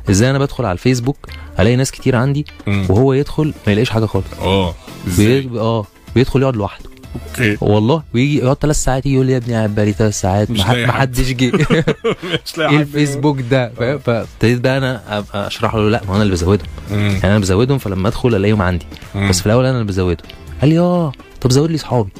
إزاي 0.09 0.29
أنا 0.29 0.39
بدخل 0.39 0.65
على 0.65 0.73
الفيسبوك 0.73 1.17
الاقي 1.59 1.75
ناس 1.75 1.91
كتير 1.91 2.15
عندي 2.15 2.45
مم. 2.67 2.85
وهو 2.89 3.13
يدخل 3.13 3.53
ما 3.67 3.71
يلاقيش 3.71 3.89
حاجة 3.89 4.05
خالص 4.05 4.25
آه 4.41 4.73
إزاي؟ 5.07 5.41
بي... 5.41 5.59
آه 5.59 5.85
بيدخل 6.15 6.41
يقعد 6.41 6.55
لوحده 6.55 6.89
أوكي 7.29 7.57
والله 7.61 8.03
ويجي 8.15 8.37
يقعد 8.37 8.57
ثلاث 8.61 8.75
ساعات 8.75 9.05
يقول 9.05 9.25
لي 9.25 9.31
يا 9.31 9.37
ابني 9.37 9.53
قاعد 9.55 9.75
بقالي 9.75 9.91
ثلاث 9.93 10.19
ساعات 10.19 10.51
ما. 10.51 10.91
حدش 10.91 11.31
جه 11.31 11.51
مش 12.45 12.57
لاقي 12.57 12.71
إيه. 12.71 12.81
الفيسبوك 12.81 13.41
ده 13.41 13.71
فاهم؟ 13.77 13.99
فابتديت 13.99 14.59
بقى 14.59 14.77
أنا 14.77 15.23
أشرح 15.33 15.75
له 15.75 15.89
لا 15.89 16.01
ما 16.03 16.09
هو 16.09 16.15
أنا 16.15 16.23
اللي 16.23 16.33
بزودهم. 16.33 16.67
يعني 16.91 17.23
أنا 17.23 17.39
بزودهم 17.39 17.77
فلما 17.77 18.07
أدخل 18.07 18.35
ألاقيهم 18.35 18.61
عندي 18.61 18.85
مم. 19.15 19.29
بس 19.29 19.39
في 19.39 19.45
الأول 19.45 19.65
أنا 19.65 19.75
اللي 19.75 19.87
بزودهم 19.87 20.27
قال 20.61 20.69
لي 20.69 20.79
آه 20.79 21.11
طب 21.41 21.51
زود 21.51 21.71
لي 21.71 21.77
صحابي 21.77 22.11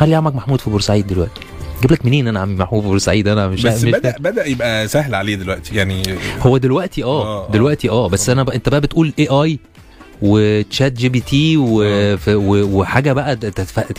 قال 0.00 0.08
لي 0.08 0.14
عمك 0.14 0.34
محمود 0.34 0.60
في 0.60 0.70
بورسعيد 0.70 1.06
دلوقتي 1.06 1.40
جيب 1.82 1.92
لك 1.92 2.06
منين 2.06 2.28
أنا 2.28 2.40
عم 2.40 2.56
محمود 2.56 2.82
في 2.82 2.88
بورسعيد 2.88 3.28
أنا 3.28 3.48
مش 3.48 3.66
بس 3.66 3.84
مش 3.84 3.90
بدا 3.90 4.14
بدأ 4.20 4.46
يبقى 4.46 4.88
سهل 4.88 5.14
عليه 5.14 5.34
دلوقتي 5.34 5.76
يعني 5.76 6.02
هو 6.40 6.56
دلوقتي 6.56 7.04
آه 7.04 7.22
آه، 7.22 7.46
آه. 7.48 7.50
دلوقتي 7.50 7.90
آه 7.90 8.08
بس 8.08 8.30
أنا 8.30 8.42
بقى 8.42 8.56
أنت 8.56 8.68
بقى 8.68 8.80
بتقول 8.80 9.12
AI 9.18 9.28
و 9.28 9.58
ChatGPT. 10.22 11.56
وحاجة 12.26 13.12
بقى. 13.12 13.38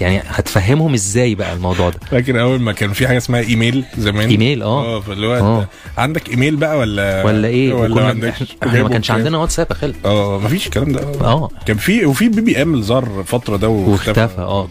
يعني 0.02 0.22
هتفهمهم 0.28 0.94
إزاي 0.94 1.36
بقى 1.36 1.54
الموضوع 1.54 1.90
ده 1.90 2.00
فاكر 2.12 2.42
أول 2.42 2.60
ما 2.60 2.72
كان 2.72 2.94
في 2.94 3.08
حاجة 3.08 3.18
اسمها 3.18 3.42
إيميل 3.42 3.84
زمان 3.98 4.30
إيميل 4.30 4.62
آه 4.64 4.86
آه 4.98 5.00
فاللي 5.00 5.28
هو 5.28 5.34
آه. 5.34 5.68
عندك 5.98 6.30
إيميل 6.30 6.56
بقى 6.56 6.78
ولا 6.78 7.24
ولا 7.24 7.48
إيه 7.48 7.74
ولا 7.74 7.96
ما 7.96 8.08
عندكش 8.08 8.56
إحنا 8.68 8.84
ما 8.84 8.90
كانش؟ 8.90 9.12
عندنا 9.12 9.38
واتساب 9.38 9.68
يا 9.70 9.76
خالد 9.76 9.96
آه 10.06 10.40
مفيش 10.40 10.66
الكلام 10.66 10.92
ده 10.92 11.02
آه 11.22 11.50
كان 11.66 11.78
في 11.78 12.06
وفي 12.06 12.30
BBM 12.30 12.74
اللي 12.74 12.86
ظهر 12.86 13.24
فتره 13.26 13.58
ده 13.58 13.70
واختفى، 13.70 14.30
آه. 14.42 14.68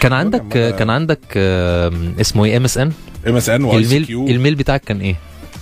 كان 0.00 0.12
عندك 0.12 0.48
كان 0.78 0.90
عندك 0.90 1.36
اسمه 2.20 2.44
إيه 2.44 2.56
MSN 2.56 2.92
MSN 3.26 3.64
ال 4.10 4.19
mail 4.19 4.54
بتاعك 4.54 4.80
كان 4.84 5.00
إيه 5.00 5.16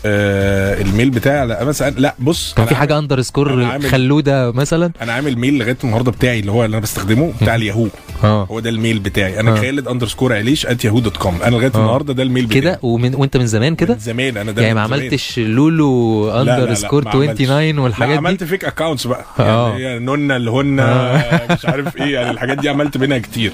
آه 0.07 0.81
ال 0.83 0.88
mail 0.88 1.11
بتاعي 1.11 1.39
على 1.39 1.71
MSN 1.71 1.95
لا 1.99 2.15
بص 2.19 2.55
كان 2.55 2.67
في 2.67 2.75
حاجة 2.75 2.99
underscore 2.99 3.79
خلودة 3.81 4.53
مثلا 4.53 4.91
أنا 5.03 5.13
عامل 5.13 5.39
mail 5.39 5.59
لغاية 5.59 5.77
النهارده 5.85 6.11
بتاعي 6.11 6.39
اللي 6.41 6.53
هو 6.53 6.65
اللي 6.65 6.75
أنا 6.75 6.83
بستخدمه 6.83 7.33
بتاع 7.41 7.55
الياهو 7.55 7.87
آه 8.25 8.45
هو 8.51 8.61
ده 8.61 8.71
ال 8.71 8.76
mail 8.76 8.99
بتاعي 8.99 9.41
أنا 9.41 9.51
آه. 9.53 9.55
خالد 9.61 9.89
underscore 9.89 10.33
عليش 10.35 10.67
at 10.67 10.85
Yahoo 10.85 10.99
dot 10.99 11.17
com 11.17 11.43
أنا 11.43 11.57
لغاية 11.57 11.73
آه. 11.75 11.79
النهارده 11.79 12.13
ده 12.15 12.23
ال 12.23 12.27
mail 12.27 12.47
بتاعي 12.47 12.61
كده 12.61 12.79
ومن 12.83 13.15
وأنت 13.15 13.37
من 13.37 13.47
زمان 13.47 13.75
كده 13.75 13.95
من 13.95 14.01
زمان 14.01 14.37
أنا 14.37 14.53
ده 14.53 14.63
يعني 14.63 14.75
ما. 14.75 14.81
عملتش 14.81 15.39
لولو 15.39 16.27
لا، 16.31 16.43
لا، 16.45 16.57
underscore 16.59 17.05
ما 17.05 17.11
عملتش. 17.11 17.35
29 17.43 17.77
لا 17.77 17.83
والحاجات 17.83 18.11
دي 18.11 18.17
عملت 18.19 18.45
fake 18.45 18.65
accounts 18.65 19.07
بقى 19.07 19.25
آه. 19.41 19.79
يعني 19.79 19.95
هي 19.95 19.99
نونا 19.99 20.37
الهن 20.37 20.81
آه. 20.81 21.53
مش 21.55 21.67
عارف 21.67 21.97
إيه 21.97 22.15
يعني 22.15 22.31
الحاجات 22.31 22.59
دي 22.59 22.69
عملت 22.69 22.97
منها 22.97 23.19
كتير 23.19 23.53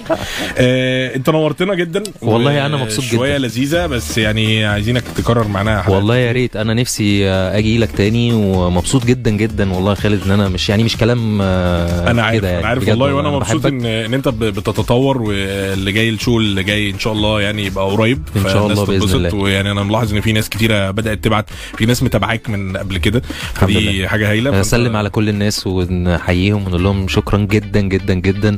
آه 0.58 1.16
انت 1.16 1.30
نورتنا 1.30 1.74
جدا 1.74 2.02
والله 2.22 2.66
أنا 2.66 2.76
مبسوط 2.76 3.04
شوية 3.04 3.38
جدا. 3.38 3.46
لذيذة 3.46 3.86
بس 3.86 4.18
يعني 4.18 4.66
عايزينك 4.66 5.02
تكرر 5.16 5.48
معانا. 5.48 5.88
والله 5.88 6.16
يا 6.16 6.32
ريت 6.38 6.56
أنا 6.56 6.74
نفسي 6.74 7.28
أجي 7.30 7.78
لك 7.78 7.90
تاني 7.92 8.32
ومبسوط 8.32 9.04
جدا 9.06 9.30
جدا 9.30 9.72
والله 9.72 9.94
خالد 9.94 10.22
ان 10.24 10.30
أنا 10.30 10.48
مش 10.48 10.68
يعني 10.68 10.84
مش 10.84 10.96
كلام 10.96 11.38
آه، 11.42 12.10
أنا 12.10 12.22
عارف 12.22 12.42
يعني 12.42 12.58
أنا 12.58 12.66
عارف 12.68 12.88
والله 12.88 13.14
وأنا 13.14 13.30
مبسوط. 13.30 13.66
ان 13.66 13.86
إن 13.86 14.14
أنت 14.14 14.28
بتتطور 14.28 15.22
واللي 15.22 15.92
جاي 15.92 16.08
الشو 16.08 16.38
اللي 16.38 16.62
جاي 16.62 16.90
إن 16.90 16.98
شاء 16.98 17.12
الله 17.12 17.40
يعني 17.40 17.64
يبقى 17.66 17.84
قريب 17.90 18.22
إن 18.36 18.42
شاء 18.42 18.66
الله 18.66 18.84
بإذن 18.86 19.00
تتبسط. 19.00 19.14
الله. 19.14 19.34
ويعني 19.34 19.70
أنا 19.70 19.82
ملاحظ 19.82 20.14
إن 20.14 20.20
في 20.20 20.32
ناس 20.32 20.48
كتيرة 20.48 20.90
بدأت 20.90 21.24
تبعت 21.24 21.50
في 21.78 21.86
ناس 21.86 22.02
متابعاك 22.02 22.50
من 22.50 22.76
قبل 22.76 22.98
كده 22.98 23.22
لله. 23.62 24.06
حاجة 24.08 24.30
هايلة 24.30 24.60
أسلم 24.60 24.96
على 24.96 25.10
كل 25.10 25.28
الناس 25.28 25.66
ونحييهم 25.66 26.66
ونقول 26.66 26.84
لهم 26.84 27.08
شكرا 27.08 27.38
جدا 27.38 27.80
جدا 27.80 28.14
جدا 28.14 28.56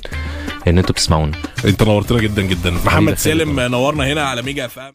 إن 0.68 0.78
أنتوا 0.78 0.92
بتسمعونا 0.94 1.32
أنت 1.64 1.82
نورتنا 1.82 2.20
جدا 2.20 2.42
جدا 2.42 2.70
محمد 2.70 3.18
سالم. 3.18 3.60
نورنا 3.60 4.12
هنا 4.12 4.22
على 4.22 4.42
ميجا 4.42 4.64
أف 4.64 4.78
أم 4.78 4.92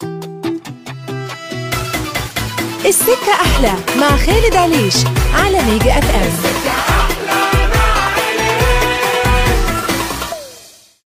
السكة 2.86 3.32
أحلى 3.32 3.72
مع 4.00 4.16
خالد 4.16 4.56
عليش 4.56 4.94
على 5.34 5.58
ميجا 5.62 5.98
أف 5.98 6.14
أم. 6.14 6.95